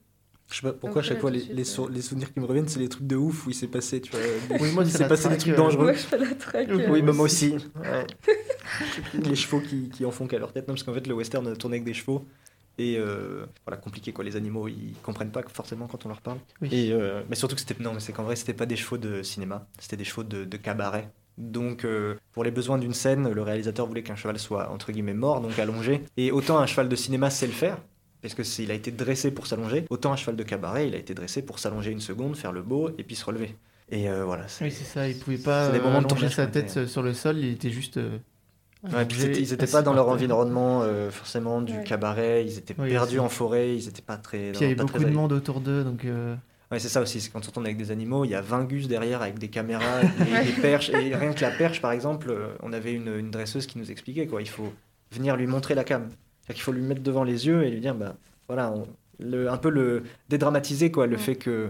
[0.51, 1.63] Je sais pas pourquoi, à chaque fois, les, suite, les, ouais.
[1.63, 4.01] sou- les souvenirs qui me reviennent, c'est les trucs de ouf où il s'est passé,
[4.01, 4.19] tu vois.
[4.59, 5.85] Oui, moi, il s'est passé des trucs dangereux.
[5.85, 6.67] Moi je fais la traque.
[6.89, 7.55] Oui, moi aussi.
[7.79, 8.05] Ouais.
[9.13, 10.67] les chevaux qui, qui en font qu'à leur tête.
[10.67, 12.25] Non, parce qu'en fait, le western a tourné avec des chevaux.
[12.77, 14.23] Et euh, voilà, compliqué quoi.
[14.23, 16.37] Les animaux, ils comprennent pas forcément quand on leur parle.
[16.61, 16.69] Oui.
[16.71, 17.75] Et, euh, mais surtout que c'était.
[17.83, 20.45] Non, mais c'est qu'en vrai, c'était pas des chevaux de cinéma, c'était des chevaux de,
[20.45, 21.09] de cabaret.
[21.37, 25.13] Donc, euh, pour les besoins d'une scène, le réalisateur voulait qu'un cheval soit entre guillemets
[25.13, 26.03] mort, donc allongé.
[26.17, 27.77] Et autant un cheval de cinéma sait le faire,
[28.21, 30.95] parce que c'est- il a été dressé pour s'allonger, autant un cheval de cabaret, il
[30.95, 33.55] a été dressé pour s'allonger une seconde, faire le beau et puis se relever.
[33.89, 34.45] Et voilà.
[34.61, 35.07] Oui, c'est ça.
[35.09, 37.37] Il pouvait pas allonger sa tête sur le sol.
[37.39, 37.99] Il était juste.
[38.83, 41.83] Ouais, puis ils étaient assis pas dans leur environnement euh, forcément du Ouais.
[41.83, 43.19] cabaret, ils étaient Oui, perdus aussi.
[43.19, 44.51] en forêt, ils étaient pas très.
[44.51, 46.05] Puis il y avait beaucoup de monde autour d'eux, donc.
[46.05, 46.35] euh,
[46.71, 48.63] Ouais, c'est ça aussi, c'est quand on tourne avec des animaux, il y a 20
[48.63, 50.45] gus derrière avec des caméras, des, Ouais.
[50.45, 53.67] des perches, et rien que la perche par exemple, euh, on avait une, une dresseuse
[53.67, 54.71] qui nous expliquait quoi, il faut
[55.11, 56.03] venir lui montrer la cam.
[56.09, 58.15] C'est-à-dire qu'il faut lui mettre devant les yeux et lui dire, bah
[58.47, 58.87] voilà, on-
[59.19, 61.21] le, un peu le dédramatiser quoi, le Ouais.
[61.21, 61.69] fait que,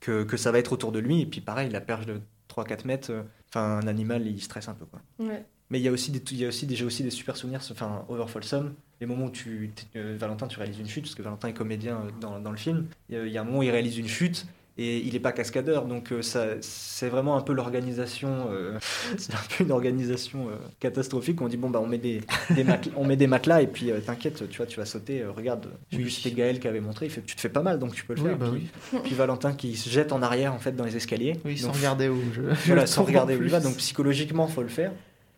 [0.00, 2.20] que, que ça va être autour de lui, et puis pareil, la perche de
[2.54, 5.00] 3-4 mètres, euh, enfin un animal il stresse un peu quoi.
[5.18, 5.44] Ouais.
[5.70, 7.60] Mais il y a aussi des, il y a aussi déjà aussi des super souvenirs,
[7.70, 11.22] enfin Over Folsom, les moments où tu, euh, Valentin, tu réalises une chute, parce que
[11.22, 12.86] Valentin est comédien euh, dans, dans le film.
[13.08, 14.46] Il y, a, un moment où il réalise une chute
[14.78, 18.78] et il n'est pas cascadeur, donc euh, ça, c'est vraiment un peu l'organisation, euh,
[19.16, 21.40] c'est un peu une organisation euh, catastrophique.
[21.40, 23.90] On dit bon bah on met des, des matelas, on met des matelas et puis
[24.04, 25.24] t'inquiète, tu vois, tu vas sauter.
[25.24, 27.94] regarde, si c'était Gaël qui avait montré, il fait tu te fais pas mal donc
[27.94, 28.38] tu peux le Oui, faire.
[28.38, 29.00] bah puis, oui.
[29.02, 31.40] puis Valentin qui se jette en arrière en fait dans les escaliers.
[31.46, 32.42] Oui, sans regarder où je.
[32.66, 33.60] voilà, sans regarder où il va.
[33.60, 34.92] Donc psychologiquement, faut le faire.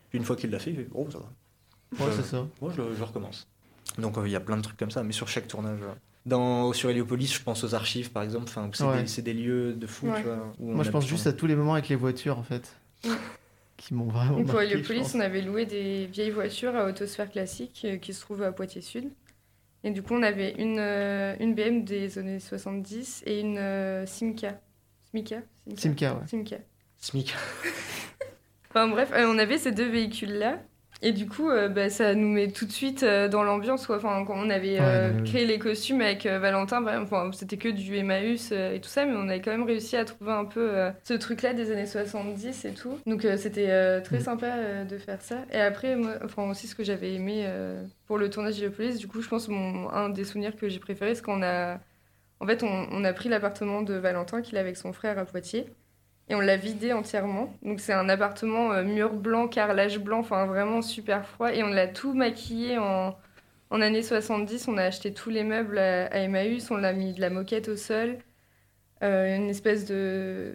[0.09, 2.05] Puis une fois qu'il l'a fait, il fait oh ça va.
[2.05, 2.45] Ouais, c'est ça.
[2.61, 3.47] Moi, je, je recommence.
[3.97, 5.79] Donc, euh, il y a plein de trucs comme ça, mais sur chaque tournage.
[5.81, 5.93] euh.
[6.25, 8.45] Dans, sur Héliopolis, je pense aux archives, par exemple.
[8.47, 9.21] Enfin, c'est Ouais.
[9.23, 10.17] des, lieux de fou, Ouais.
[10.17, 10.53] tu vois.
[10.59, 12.75] où Moi, a je pense juste à tous les moments avec les voitures, en fait.
[13.05, 13.09] Mm.
[13.77, 16.85] Qui m'ont vraiment Donc, pour marqué, je Héliopolis, on avait loué des vieilles voitures à
[16.85, 19.09] Autosphère Classique euh, qui se trouvent à Poitiers Sud.
[19.83, 24.05] Et du coup, on avait une, euh, une BM des années 70 et une euh,
[24.05, 24.59] Simca.
[25.13, 25.41] Simca
[25.77, 26.27] Simca, ouais.
[26.27, 26.57] Simca.
[26.97, 27.33] SMIC.
[28.71, 30.59] Enfin bref, euh, on avait ces deux véhicules-là.
[31.01, 33.87] Et du coup, euh, bah, ça nous met tout de suite euh, dans l'ambiance.
[33.87, 33.95] quoi.
[33.95, 38.51] Enfin, quand on avait euh, créé les costumes avec Valentin, enfin, c'était que du Emmaüs
[38.51, 41.53] et tout ça, mais on avait quand même réussi à trouver un peu ce truc-là
[41.53, 42.99] des années 70 et tout.
[43.05, 44.23] Donc c'était très Mm.
[44.23, 45.37] sympa de faire ça.
[45.53, 47.47] Et après, moi, enfin aussi ce que j'avais aimé
[48.05, 50.79] pour le tournage de Police, du coup, je pense mon, un des souvenirs que j'ai
[50.79, 51.79] préféré, c'est qu'on a...
[52.41, 55.23] En fait, on, on a pris l'appartement de Valentin qu'il a avec son frère à
[55.25, 55.65] Poitiers
[56.29, 57.53] et on l'a vidé entièrement.
[57.63, 61.51] Donc c'est un appartement euh, mur blanc, carrelage blanc, enfin vraiment super froid.
[61.51, 63.17] Et on l'a tout maquillé en,
[63.71, 64.67] en années 70.
[64.67, 67.67] On a acheté tous les meubles à, à Emmaüs, on l'a mis de la moquette
[67.69, 68.17] au sol,
[69.03, 70.53] euh, une espèce de,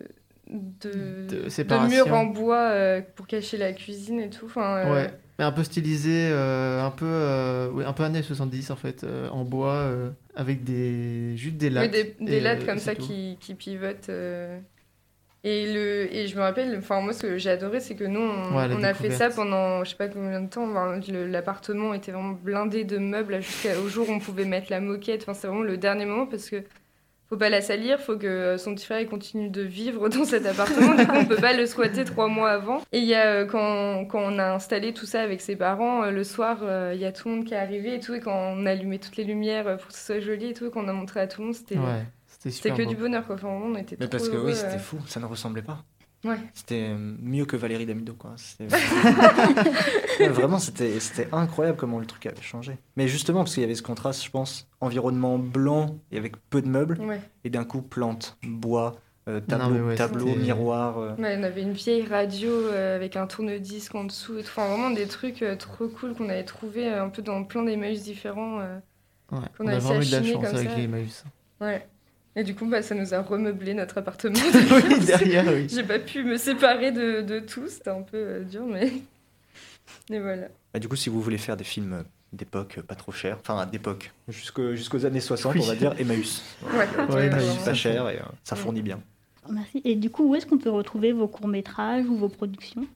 [0.49, 0.91] de,
[1.29, 4.47] De de mur en bois euh, pour cacher la cuisine et tout.
[4.47, 9.05] Enfin, Ouais, mais un peu stylisé, un peu, ouais, un peu années 70 en fait,
[9.33, 9.91] en bois,
[10.37, 11.97] avec des juste des Oui, lattes.
[12.21, 13.03] des, lattes comme ça tout.
[13.03, 14.11] qui, qui pivotent.
[15.47, 18.19] Et, le, et je me rappelle, enfin moi ce que j'ai adoré, c'est que nous
[18.21, 20.65] on, Ouais, la on a fait ça pendant je sais pas combien de temps.
[20.71, 25.23] Enfin, L'appartement était vraiment blindé de meubles jusqu'au jour où on pouvait mettre la moquette.
[25.23, 26.63] Enfin c'est vraiment le dernier moment parce que
[27.29, 30.47] faut pas la salir, faut que son petit frère il continue de vivre dans cet
[30.47, 30.95] appartement.
[30.95, 32.81] du coup on peut pas le squatter trois mois avant.
[32.93, 36.05] Et il y a euh, quand, quand on a installé tout ça avec ses parents,
[36.05, 38.15] euh, le soir euh, il y a tout le monde qui est arrivé et tout
[38.15, 40.71] et quand on a allumé toutes les lumières pour que ce soit joli et tout
[40.71, 42.05] qu'on a montré à tout le monde, c'était Ouais,
[42.51, 42.89] c'était que beau.
[42.91, 43.35] du bonheur, quoi.
[43.37, 44.55] Enfin, on était Mais trop parce que heureux, oui, euh.
[44.55, 45.85] c'était fou, ça ne ressemblait pas.
[46.25, 46.39] Ouais.
[46.55, 48.35] C'était euh, mieux que Valérie Damido, quoi.
[50.31, 52.79] Vraiment, c'était c'était incroyable comment le truc avait changé.
[52.97, 56.63] Mais justement, parce qu'il y avait ce contraste, je pense, environnement blanc et avec peu
[56.63, 57.21] de meubles, Ouais.
[57.45, 58.97] et d'un coup, plantes, bois,
[59.29, 60.99] euh, tableau, ouais, tableau miroir.
[60.99, 61.15] euh.
[61.17, 64.39] Ouais, on avait une vieille radio euh, avec un tourne-disque en dessous.
[64.39, 64.49] et tout.
[64.49, 68.03] Enfin, vraiment des trucs euh, trop cool qu'on avait trouvé un peu dans plein d'Emmaüs
[68.03, 68.61] différents.
[68.61, 68.79] euh.
[69.33, 70.77] Ouais, Qu'on on a a vraiment eu de la chance avec ça.
[70.77, 71.25] les Emmaüs.
[71.61, 71.87] Ouais.
[72.37, 74.35] Et du coup, bah, ça nous a remeublé notre appartement.
[74.55, 75.67] oui, derrière, oui.
[75.69, 77.69] J'ai pas pu me séparer de, de tout.
[77.69, 78.93] C'était un peu euh, dur, mais.
[80.11, 80.49] Et voilà.
[80.73, 83.65] Bah, du coup, si vous voulez faire des films d'époque euh, pas trop chers, enfin
[83.67, 85.61] d'époque, jusqu'au- jusqu'aux années 60, Oui.
[85.63, 86.43] on va dire Emmaüs.
[86.65, 88.63] Ouais, Ouais, mais pas cher et euh, ça Ouais.
[88.63, 89.01] fournit bien.
[89.49, 89.81] Merci.
[89.85, 92.87] Et du coup, où est-ce qu'on peut retrouver vos courts-métrages ou vos productions?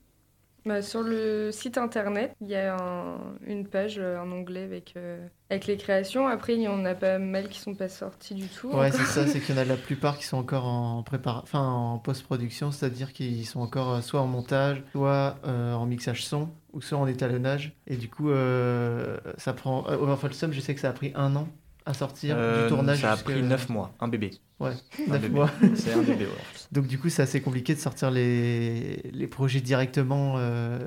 [0.65, 4.93] Bah, sur le site internet, il y a un- une page, euh, un onglet avec,
[4.97, 6.27] euh, avec les créations.
[6.27, 8.69] Après, il y en a pas mal qui sont pas sortis du tout.
[8.69, 11.41] Ouais, c'est ça, c'est qu'il y en a la plupart qui sont encore en prépara...
[11.43, 16.25] enfin, en post-production, c'est-à-dire qu'ils sont encore euh, soit en montage, soit euh, en mixage
[16.25, 17.73] son, ou soit en étalonnage.
[17.87, 19.85] Et du coup, euh, ça prend.
[19.89, 21.47] Euh, Folsom, je sais que ça a pris un an
[21.85, 23.01] à sortir Euh, du tournage.
[23.01, 24.31] ça a pris 9 mois, un bébé.
[24.59, 24.71] Ouais,
[25.07, 25.33] Un 9 bébé.
[25.33, 25.49] mois.
[25.75, 26.31] C'est un bébé, ouais.
[26.71, 30.79] Donc du coup, c'est assez compliqué de sortir les, les projets directement, euh,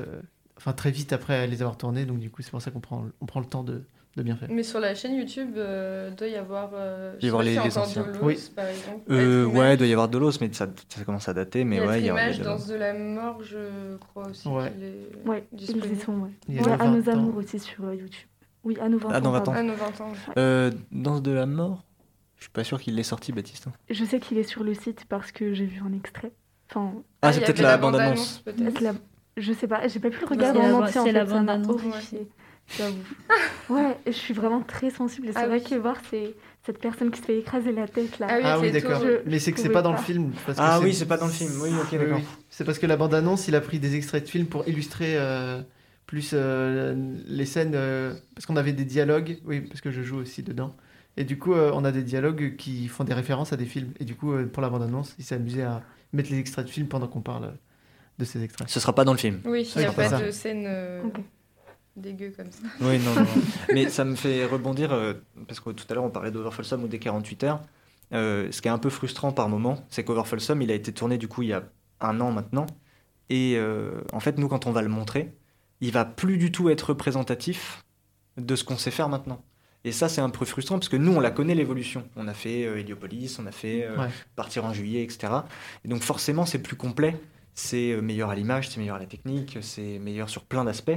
[0.56, 2.04] enfin très vite après les avoir tournés.
[2.04, 3.82] Donc du coup, c'est pour ça qu'on prend, on prend le temps de,
[4.16, 4.48] de bien faire.
[4.52, 6.70] Mais sur la chaîne YouTube, euh, doit y avoir.
[6.74, 8.02] Euh, Il y avoir les- les anciens.
[8.04, 8.38] Dolos, Oui.
[8.54, 9.00] par exemple.
[9.10, 11.64] Euh, ouais, doit y avoir de l'os, mais ça, ça commence à dater.
[11.64, 12.40] Mais il y a ouais, il y a, Image.
[12.40, 14.46] Danse de la mort, je crois aussi.
[14.46, 14.70] Ouais.
[14.70, 16.30] qu'il est Ouais, ils y sont, ouais.
[16.48, 17.18] Il y a Ouais, nos à nos 20 ans.
[17.18, 18.28] amours aussi sur euh, YouTube.
[18.64, 19.32] Oui, à nos 20 Ah, dans ans.
[19.32, 19.52] 20 ans.
[19.56, 20.12] Ah, nos 20 ans.
[20.38, 21.82] Euh, Danse de la mort
[22.38, 23.66] Je suis pas sûr qu'il l'ait sorti, Baptiste.
[23.90, 26.32] Je sais qu'il est sur le site parce que j'ai vu un extrait.
[26.70, 28.42] Enfin, Ah, il c'est y peut-être la bande-annonce.
[28.46, 28.92] est-ce la-
[29.36, 31.30] je sais pas, j'ai pas pu le regarder la en entier en c'est la fait,
[31.32, 31.82] ça m'a bande-annonce.
[31.82, 32.28] horrifiée.
[32.78, 32.96] j'avoue.
[33.70, 35.68] Ouais, je suis vraiment très sensible et c'est Ah vrai oui.
[35.70, 38.26] que voir c'est cette personne qui se fait écraser la tête là.
[38.30, 39.02] Ah oui, Ah d'accord.
[39.26, 40.32] Mais c'est que c'est pas dans le film.
[40.46, 41.50] parce que Ah oui, c'est pas dans le film.
[41.60, 42.18] Oui, ok, d'accord.
[42.18, 42.24] oui.
[42.50, 45.60] C'est parce que la bande-annonce, il a pris des extraits de films pour illustrer euh,
[46.12, 46.94] plus euh,
[47.26, 47.72] les scènes.
[47.74, 50.76] euh, parce qu'on avait des dialogues, oui, parce que je joue aussi dedans.
[51.16, 53.92] Et du coup, euh, on a des dialogues qui font des références à des films.
[53.98, 56.70] Et du coup, euh, pour la bande-annonce, il s'est amusé à mettre les extraits de
[56.70, 57.54] films pendant qu'on parle
[58.18, 58.68] de ces extraits.
[58.68, 59.40] Ce sera pas dans le film.
[59.46, 61.02] Oui, il n'y a pas de scène euh,
[61.96, 62.60] dégueu comme ça.
[62.82, 63.26] Oui, non, non.
[63.72, 65.14] Mais ça me fait rebondir, euh,
[65.48, 67.62] parce que tout à l'heure on parlait d'Overfolsom ou des 48 heures.
[68.12, 71.16] Euh, ce qui est un peu frustrant par moment, c'est qu'Overfolsom, il a été tourné
[71.16, 71.62] du coup il y a
[72.02, 72.66] un an maintenant.
[73.30, 75.32] Et euh, en fait, nous, quand on va le montrer,
[75.82, 77.84] il va plus du tout être représentatif
[78.38, 79.42] de ce qu'on sait faire maintenant.
[79.84, 82.08] Et ça, c'est un peu frustrant parce que nous, on la connaît l'évolution.
[82.16, 84.08] On a fait euh, Heliopolis, on a fait euh, Ouais.
[84.36, 85.32] Partir en juillet, etc.
[85.84, 87.20] Et donc, forcément, c'est plus complet.
[87.54, 90.96] C'est euh, meilleur à l'image, c'est meilleur à la technique, c'est meilleur sur plein d'aspects.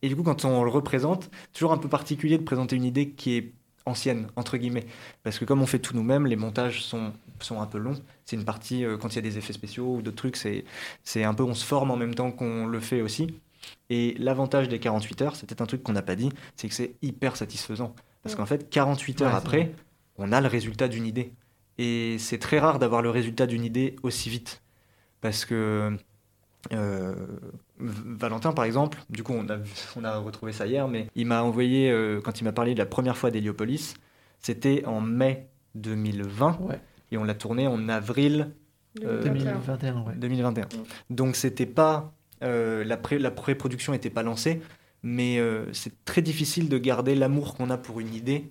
[0.00, 3.10] Et du coup, quand on le représente, toujours un peu particulier de présenter une idée
[3.10, 3.52] qui est
[3.88, 4.86] ancienne, entre guillemets.
[5.22, 7.98] Parce que comme on fait tout nous-mêmes, les montages sont, sont un peu longs.
[8.24, 11.24] C'est une partie, euh, quand il y a des effets spéciaux ou d'autres trucs, c'est
[11.24, 13.40] un peu, on se forme en même temps qu'on le fait aussi.
[13.90, 16.94] Et l'avantage des 48 heures, peut-être un truc qu'on n'a pas dit, c'est que c'est
[17.02, 17.94] hyper satisfaisant.
[18.22, 19.72] Parce qu'en fait, 48 heures Ouais, après,
[20.16, 21.32] on a le résultat d'une idée.
[21.78, 24.62] Et c'est très rare d'avoir le résultat d'une idée aussi vite.
[25.20, 25.96] Parce que
[26.72, 27.14] euh,
[27.78, 29.58] Valentin, par exemple, du coup, on a,
[29.96, 32.78] on a retrouvé ça hier, mais il m'a envoyé, euh, quand il m'a parlé de
[32.78, 33.94] la première fois d'Héliopolis,
[34.40, 36.80] c'était en mai 2020, Ouais.
[37.12, 38.50] et on l'a tourné en avril
[39.04, 40.14] Euh, 2021, ouais.
[40.16, 40.66] 2021.
[41.10, 44.60] Donc c'était pas euh, la pré la pré-production n'était pas lancée,
[45.02, 48.50] mais euh, c'est très difficile de garder l'amour qu'on a pour une idée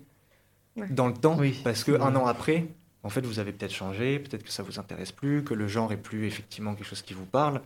[0.76, 0.86] Ouais.
[0.90, 2.06] dans le temps, Oui, parce c'est que vrai.
[2.08, 2.68] un an après,
[3.02, 5.92] en fait, vous avez peut-être changé, peut-être que ça vous intéresse plus, que le genre
[5.92, 7.62] est plus effectivement quelque chose qui vous parle,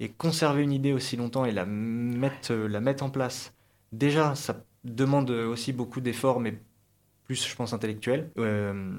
[0.00, 3.52] et conserver une idée aussi longtemps et la mettre euh, la mettre en place.
[3.92, 6.58] Déjà, ça demande aussi beaucoup d'efforts, mais
[7.26, 8.92] plus, je pense, intellectuels, euh,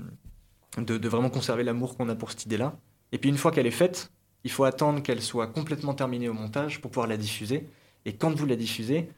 [0.78, 2.78] de, de vraiment conserver l'amour qu'on a pour cette idée-là.
[3.12, 4.10] Et puis une fois qu'elle est faite,
[4.44, 7.68] il faut attendre qu'elle soit complètement terminée au montage pour pouvoir la diffuser.
[8.06, 9.10] Et quand vous la diffusez,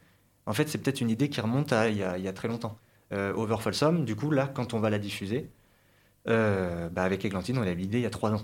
[0.46, 2.32] en fait, c'est peut-être une idée qui remonte à il y a, il y a
[2.32, 2.76] très longtemps.
[3.12, 5.48] Euh, Over Folsom, du coup, là, quand on va la diffuser,
[6.28, 8.42] euh, bah, avec Églantine, on a eu l'idée il y a trois ans.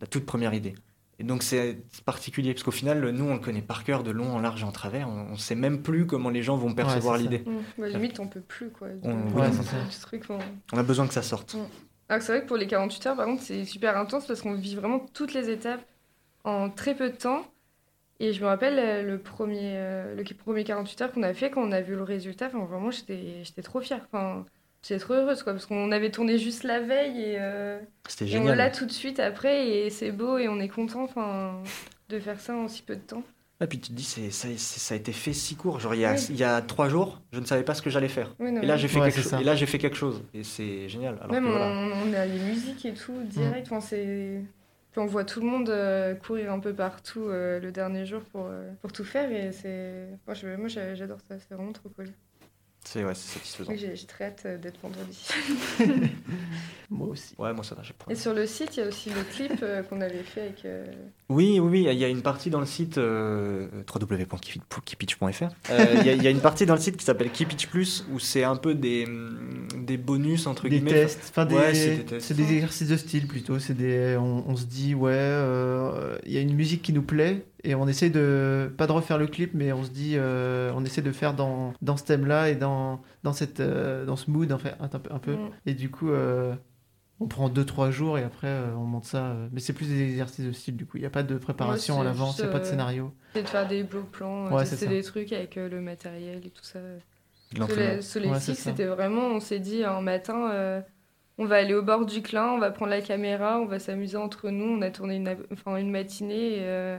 [0.00, 0.74] La toute première idée.
[1.18, 4.32] Et donc c'est particulier, parce qu'au final, nous, on le connaît par cœur, de long
[4.32, 5.06] en large et en travers.
[5.08, 7.40] On ne sait même plus comment les gens vont percevoir l'idée.
[7.46, 7.80] Mmh.
[7.82, 8.88] Ouais, limite, on peut plus quoi.
[9.02, 9.76] On- De- ouais, de- c'est ça.
[9.90, 10.38] ce truc, on-
[10.72, 11.56] On a besoin que ça sorte.
[12.08, 14.40] Alors que c'est vrai que pour les 48 heures, par contre, c'est super intense parce
[14.40, 15.84] qu'on vit vraiment toutes les étapes
[16.44, 17.44] en très peu de temps.
[18.22, 21.50] Et je me rappelle euh, le premier, euh, le premier 48 heures qu'on a fait,
[21.50, 24.06] quand on a vu le résultat, enfin, vraiment, j'étais j'étais trop fière.
[24.12, 24.44] Enfin,
[24.82, 28.38] j'étais trop heureuse, quoi, parce qu'on avait tourné juste la veille et, euh, C'était et
[28.38, 31.62] on l'a tout de suite après, et c'est beau et on est content enfin,
[32.10, 33.22] de faire ça en si peu de temps.
[33.62, 35.80] Et puis tu te dis, c'est, ça, ça a été fait si court.
[35.80, 36.26] Genre, il y a, Oui.
[36.30, 38.34] il y a trois jours, je ne savais pas ce que j'allais faire.
[38.38, 40.22] Oui, non, Et là, j'ai fait, Ouais, quelque et là, j'ai fait quelque chose.
[40.34, 41.16] Et c'est génial.
[41.20, 41.94] Alors Même que, on, voilà.
[42.06, 43.66] on a les musiques et tout direct.
[43.70, 44.42] Enfin, c'est
[44.96, 48.46] on voit tout le monde euh, courir un peu partout euh, le dernier jour pour,
[48.46, 50.08] euh, pour tout faire et c'est.
[50.26, 52.08] Moi, je- moi, j'a- j'adore ça, c'est vraiment trop cool.
[52.84, 53.72] C'est ouais, c'est satisfaisant.
[53.72, 55.28] Oui, J'ai j'ai très hâte d'être vendredi.
[56.90, 57.34] Moi aussi.
[57.38, 58.06] Ouais, moi ça va, j'ai pas.
[58.10, 60.64] Et sur le site, il y a aussi le clip euh, qu'on avait fait avec.
[61.30, 65.44] Oui, oui, oui, il y a une partie dans le site euh, www.kipitch.fr.
[65.70, 67.68] Euh, Il y, a- il y a une partie dans le site qui s'appelle Kipitch
[67.68, 70.90] Plus où c'est un peu des, hum, des bonus entre Des guillemets.
[70.90, 72.26] tests, enfin des, Ouais, c'est des tests.
[72.26, 73.58] c'est des exercices de style plutôt.
[73.60, 77.02] C'est des, on, on se dit ouais, euh, il y a une musique qui nous
[77.02, 80.72] plaît et on essaie de pas de refaire le clip, mais on se dit, euh,
[80.74, 84.30] on essaie de faire dans, dans ce thème-là et dans dans cette euh, dans ce
[84.30, 85.32] mood en fait un, peu un peu.
[85.32, 85.50] Mm.
[85.66, 86.54] Et du coup, euh,
[87.20, 89.26] on prend 2-3 jours et après euh, on monte ça.
[89.26, 90.96] euh, mais c'est plus des exercices de style du coup.
[90.96, 92.64] Il n'y a pas de préparation Ouais, à c'est l'avance, il n'y a pas de
[92.64, 93.14] euh, scénario.
[93.34, 96.50] C'est de faire des beaux plans, Ouais, c'est des trucs avec euh, le matériel et
[96.50, 96.80] tout ça.
[97.56, 98.54] ça.
[98.54, 100.80] c'était vraiment, on s'est dit un matin, euh,
[101.38, 104.16] on va aller au bord du Clin, on va prendre la caméra, on va s'amuser
[104.16, 104.64] entre nous.
[104.78, 106.98] On a tourné une, enfin, une matinée et, euh,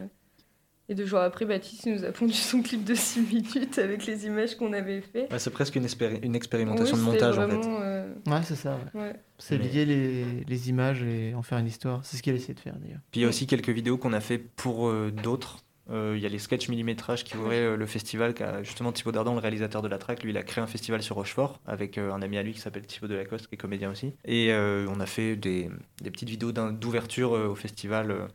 [0.91, 4.25] et deux jours après, Baptiste nous a pondu son clip de 6 minutes avec les
[4.25, 5.31] images qu'on avait fait.
[5.31, 7.55] Ouais, c'est presque une, expéri- une expérimentation Oui, de montage en fait.
[7.55, 8.77] vraiment, euh, Ouais, c'est ça.
[8.93, 9.01] ouais.
[9.01, 9.15] ouais.
[9.39, 12.01] C'est lier les, les images et en faire une histoire.
[12.03, 12.99] C'est ce qu'il a essayé de faire d'ailleurs.
[13.11, 15.59] Puis il y a aussi quelques vidéos qu'on a fait pour euh, d'autres.
[15.89, 18.33] Euh, Il y a les sketchs millimétrages qui ouvraient euh, le festival.
[18.33, 21.01] qu'a justement, Thibaut Dardan, le réalisateur de la track, lui, il a créé un festival
[21.01, 23.89] sur Rochefort avec euh, un ami à lui qui s'appelle Thibaut Delacoste, qui est comédien
[23.91, 24.13] aussi.
[24.25, 25.69] Et euh, on a fait des,
[26.01, 28.27] des petites vidéos d'ouverture euh, au festival euh,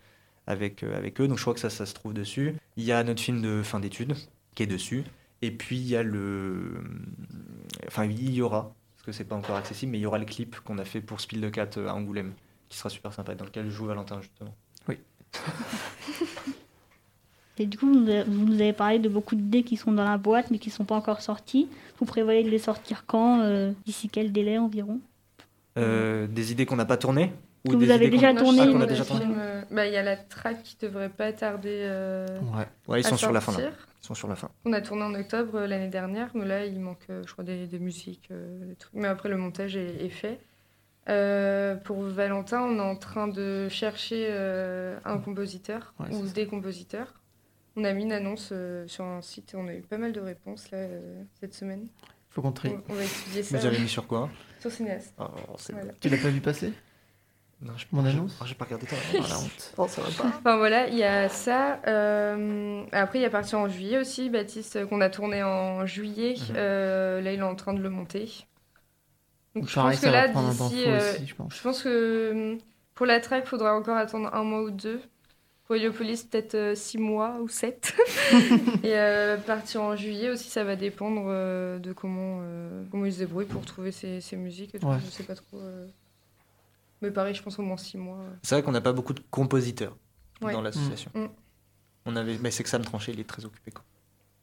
[0.47, 1.29] avec, euh, avec eux.
[1.29, 2.55] Donc je crois que ça, ça se trouve dessus.
[2.77, 4.15] Il y a notre film de fin d'études
[4.55, 5.05] qui est dessus.
[5.43, 6.75] Et puis il y a le.
[7.87, 10.25] Enfin, il y aura, parce que c'est pas encore accessible, mais il y aura le
[10.25, 12.33] clip qu'on a fait pour Spill de Cat euh, à Angoulême,
[12.69, 14.55] qui sera super sympa, dans lequel joue Valentin justement.
[17.59, 19.91] Et du coup, vous nous avez- vous nous avez parlé de beaucoup d'idées qui sont
[19.93, 21.69] dans la boîte mais qui ne sont pas encore sorties.
[21.99, 25.01] Vous prévoyez de les sortir quand euh, D'ici quel délai environ?
[25.79, 27.33] Euh, des idées qu'on n'a pas tournées
[27.66, 30.16] ou Que vous avez déjà tourné, Ah, a déjà euh, bah, Il y a la
[30.16, 33.70] track qui devrait pas tarder euh, Ouais, ouais ils à sont sur la fin là.
[34.02, 34.50] Ils sont sur la fin.
[34.64, 37.42] On a tourné en octobre euh, l'année dernière, mais là, il manque, euh, je crois,
[37.44, 38.94] des, des musiques, euh, des trucs.
[38.94, 40.38] Mais après, le montage est, est fait.
[41.09, 46.33] Euh, pour Valentin, on est en train de chercher euh, un compositeur Ouais, ou ça.
[46.33, 47.14] des compositeurs.
[47.76, 50.12] On a mis une annonce euh, sur un site et on a eu pas mal
[50.12, 51.87] de réponses là, euh, cette semaine.
[52.31, 52.70] Faut qu'on trie.
[52.88, 54.29] On, on va étudier ça Vous avez mis sur quoi?
[54.61, 55.14] Sur Cinéaste.
[55.18, 55.24] oh,
[55.70, 55.92] Voilà.
[56.00, 56.72] Tu l'as pas vu passer?
[57.62, 58.99] Non, je- Mon j'ai- annonce oh, J'ai pas regardé toi.
[59.14, 59.75] Ah, la honte.
[59.79, 60.25] Oh, ça va pas.
[60.38, 61.81] Enfin voilà, il y a ça.
[61.87, 66.35] euh, après, il y a parti en juillet aussi, Baptiste, qu'on a tourné en juillet.
[66.51, 66.55] Mhm.
[66.57, 68.47] Euh, là, il est en train de le monter.
[69.55, 70.85] Donc je Pareil, pense que là, d'ici.
[70.87, 71.55] euh, je pense.
[71.57, 72.59] je pense que
[72.95, 75.01] pour la track, il faudra encore attendre un mois ou deux.
[75.64, 77.95] Pour Heliopolis, peut-être euh, six mois ou sept.
[78.85, 83.12] Et euh, partir en juillet aussi, ça va dépendre euh, de comment, euh, comment il
[83.12, 84.75] se débrouille pour trouver ses, ses musiques.
[84.75, 84.87] et tout.
[84.87, 84.99] Ouais.
[85.05, 85.57] Je sais pas trop.
[87.03, 87.07] Euh.
[87.07, 88.19] Mais pareil, je pense au moins six mois.
[88.43, 89.97] C'est vrai qu'on n'a pas beaucoup de compositeurs
[90.43, 90.53] Ouais.
[90.53, 91.11] dans l'association.
[91.15, 91.27] Mm.
[92.07, 93.85] On avait, mais c'est que Sam Tranchet, il est très occupé quoi.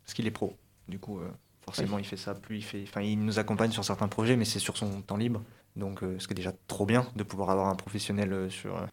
[0.03, 0.55] Parce qu'il est pro.
[0.87, 1.29] Du coup, euh,
[1.63, 2.33] forcément, il fait ça.
[2.35, 5.17] Plus il fait, enfin, il nous accompagne sur certains projets, mais c'est sur son temps
[5.17, 5.41] libre.
[5.75, 8.75] Donc, euh, ce qui est déjà trop bien de pouvoir avoir un professionnel euh, sur.
[8.77, 8.85] euh,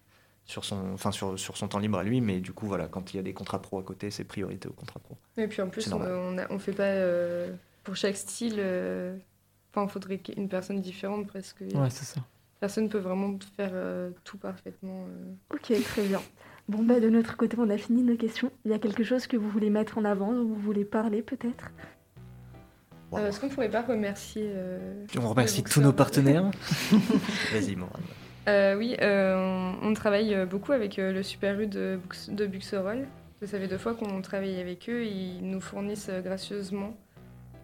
[0.47, 3.13] sur son, enfin sur, sur son temps libre à lui, mais du coup, voilà, quand
[3.15, 5.17] il y a des contrats pro à côté, c'est priorité au contrat pro.
[5.37, 6.13] Et puis en plus, on, normal.
[6.13, 8.57] on, a- on fait pas euh, pour chaque style.
[8.59, 9.17] euh,
[9.73, 11.61] Enfin, il faudrait une personne différente presque.
[11.61, 12.21] Ouais, c'est ça.
[12.61, 15.07] Personne peut vraiment faire euh, tout parfaitement.
[15.09, 15.55] euh.
[15.55, 16.21] Ok, très bien.
[16.69, 18.53] Bon, bah, de notre côté, on a fini nos questions.
[18.65, 21.23] Il y a quelque chose que vous voulez mettre en avant, dont vous voulez parler
[21.23, 21.71] peut-être?
[23.15, 26.49] Euh, Est-ce qu'on pourrait pas remercier euh, on remercie tous nos partenaires.
[27.53, 28.03] Vas-y, Morane.
[28.49, 32.47] Euh, Oui, euh, on, on travaille beaucoup avec euh, le Super U de, Bux- de
[32.47, 33.09] Buxerolles.
[33.43, 35.05] Ça fait deux fois qu'on travaille avec eux.
[35.05, 36.95] Ils nous fournissent euh, gracieusement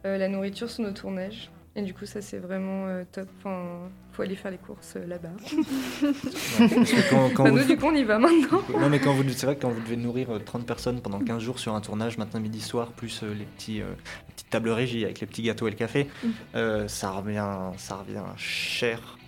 [0.04, 1.50] euh, la nourriture sur nos tournages.
[1.78, 3.28] Et du coup, ça, c'est vraiment euh, top.
[3.38, 5.28] Enfin, faut aller faire les courses euh, là-bas.
[5.52, 5.62] Ouais,
[6.74, 8.62] parce que quand, quand Enfin, vous- nous, du coup, on y va maintenant.
[8.80, 11.20] Non mais quand vous, c'est vrai que quand vous devez nourrir euh, 30 personnes pendant
[11.20, 13.90] 15 jours sur un tournage matin, midi, soir, plus euh, les, petits, euh,
[14.28, 16.28] les petites tables régies avec les petits gâteaux et le café, Mm.
[16.54, 19.18] euh, ça, revient, ça revient cher.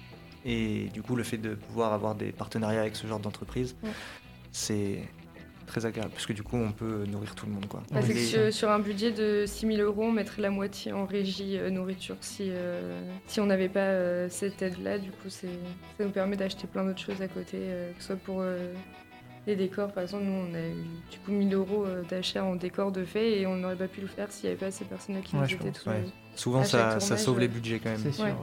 [0.47, 3.89] Et du coup, le fait de pouvoir avoir des partenariats avec ce genre d'entreprise, Mm.
[4.53, 5.03] c'est
[5.69, 7.67] très agréable parce que du coup, on peut nourrir tout le monde.
[7.67, 7.83] Quoi.
[7.93, 10.93] Parce que Les- sur, sur un budget de 6 000 euros, on mettrait la moitié
[10.93, 14.99] en régie euh, nourriture si, euh, si on n'avait pas euh, cette aide-là.
[14.99, 15.47] Du coup, c'est-
[15.99, 18.73] ça nous permet d'acheter plein d'autres choses à côté, euh, que ce soit pour euh,
[19.47, 19.93] les décors.
[19.93, 20.75] Par exemple, nous, on a eu
[21.11, 24.07] du coup 1000 euros d'achat en décor de fait et on n'aurait pas pu le
[24.09, 26.05] faire s'il n'y avait pas ces personnes-là qui Ouais, nous pense, tout ouais.
[26.35, 27.43] Souvent, ça, sauve ouais.
[27.43, 28.01] les budgets quand même.
[28.03, 28.25] C'est sûr.
[28.25, 28.35] Ouais.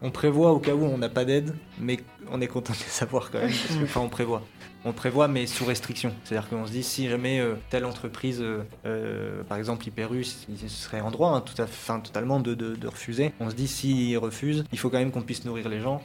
[0.00, 1.98] On prévoit au cas où on n'a pas d'aide, mais
[2.30, 3.48] on est content de les savoir quand même.
[3.50, 4.42] parce que- Enfin, on prévoit.
[4.84, 6.12] On prévoit, mais sous restriction.
[6.24, 10.70] C'est-à-dire qu'on se dit, si jamais euh, telle entreprise, euh, euh, par exemple Hyperus, il
[10.70, 13.32] serait en droit hein, tout à, enfin, totalement de, de- de refuser.
[13.40, 16.00] On se dit, s'ils refusent, il faut quand même qu'on puisse nourrir les gens.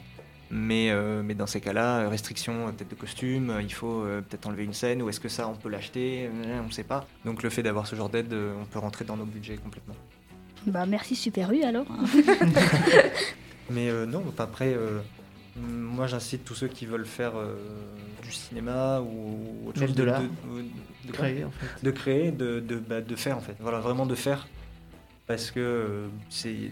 [0.50, 4.64] Mais, euh, mais dans ces cas-là, restriction peut-être de costume, il faut euh, peut-être enlever
[4.64, 6.28] une scène, ou est-ce que ça on peut l'acheter,
[6.62, 7.06] on ne sait pas.
[7.24, 9.94] Donc le fait d'avoir ce genre d'aide, on peut rentrer dans nos budgets complètement.
[10.66, 11.86] Bah merci Super U alors.
[13.70, 14.98] Mais euh, non, enfin, après, euh,
[15.56, 17.54] moi j'incite tous ceux qui veulent faire euh,
[18.22, 20.10] du cinéma ou autre Même chose de de,
[21.08, 21.84] de- Créer en fait.
[21.84, 23.56] de créer, de, de, bah, de faire en fait.
[23.60, 24.46] Voilà, vraiment de faire.
[25.26, 26.06] Parce que euh,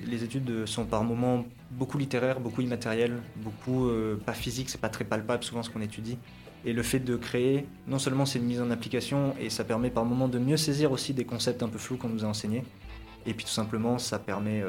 [0.06, 3.90] les études sont par moments beaucoup littéraires, beaucoup immatérielles, beaucoup
[4.26, 6.18] pas physiques, c'est pas très palpable souvent ce qu'on étudie.
[6.66, 9.88] Et le fait de créer, non seulement c'est une mise en application et ça permet
[9.90, 12.62] par moments de mieux saisir aussi des concepts un peu flous qu'on nous a enseignés.
[13.26, 14.60] Et puis tout simplement, ça permet,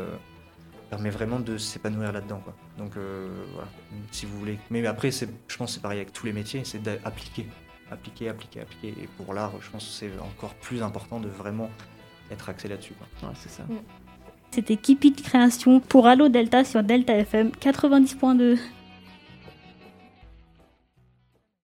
[0.94, 2.40] permet vraiment de s'épanouir là-dedans.
[2.44, 2.54] Quoi.
[2.78, 3.68] Donc euh, voilà,
[4.12, 4.60] si vous voulez.
[4.70, 7.48] Mais après, c'est, je pense que c'est pareil avec tous les métiers, c'est d'appliquer
[7.92, 8.90] appliquer, appliquer, appliquer.
[8.90, 11.70] Et pour l'art, je pense que c'est encore plus important de vraiment
[12.32, 12.94] être axé là-dessus.
[12.94, 13.30] quoi.
[13.30, 13.64] Ouais, c'est ça.
[14.52, 18.60] C'était Keep It Création pour Allo Delta sur Delta FM 90.2.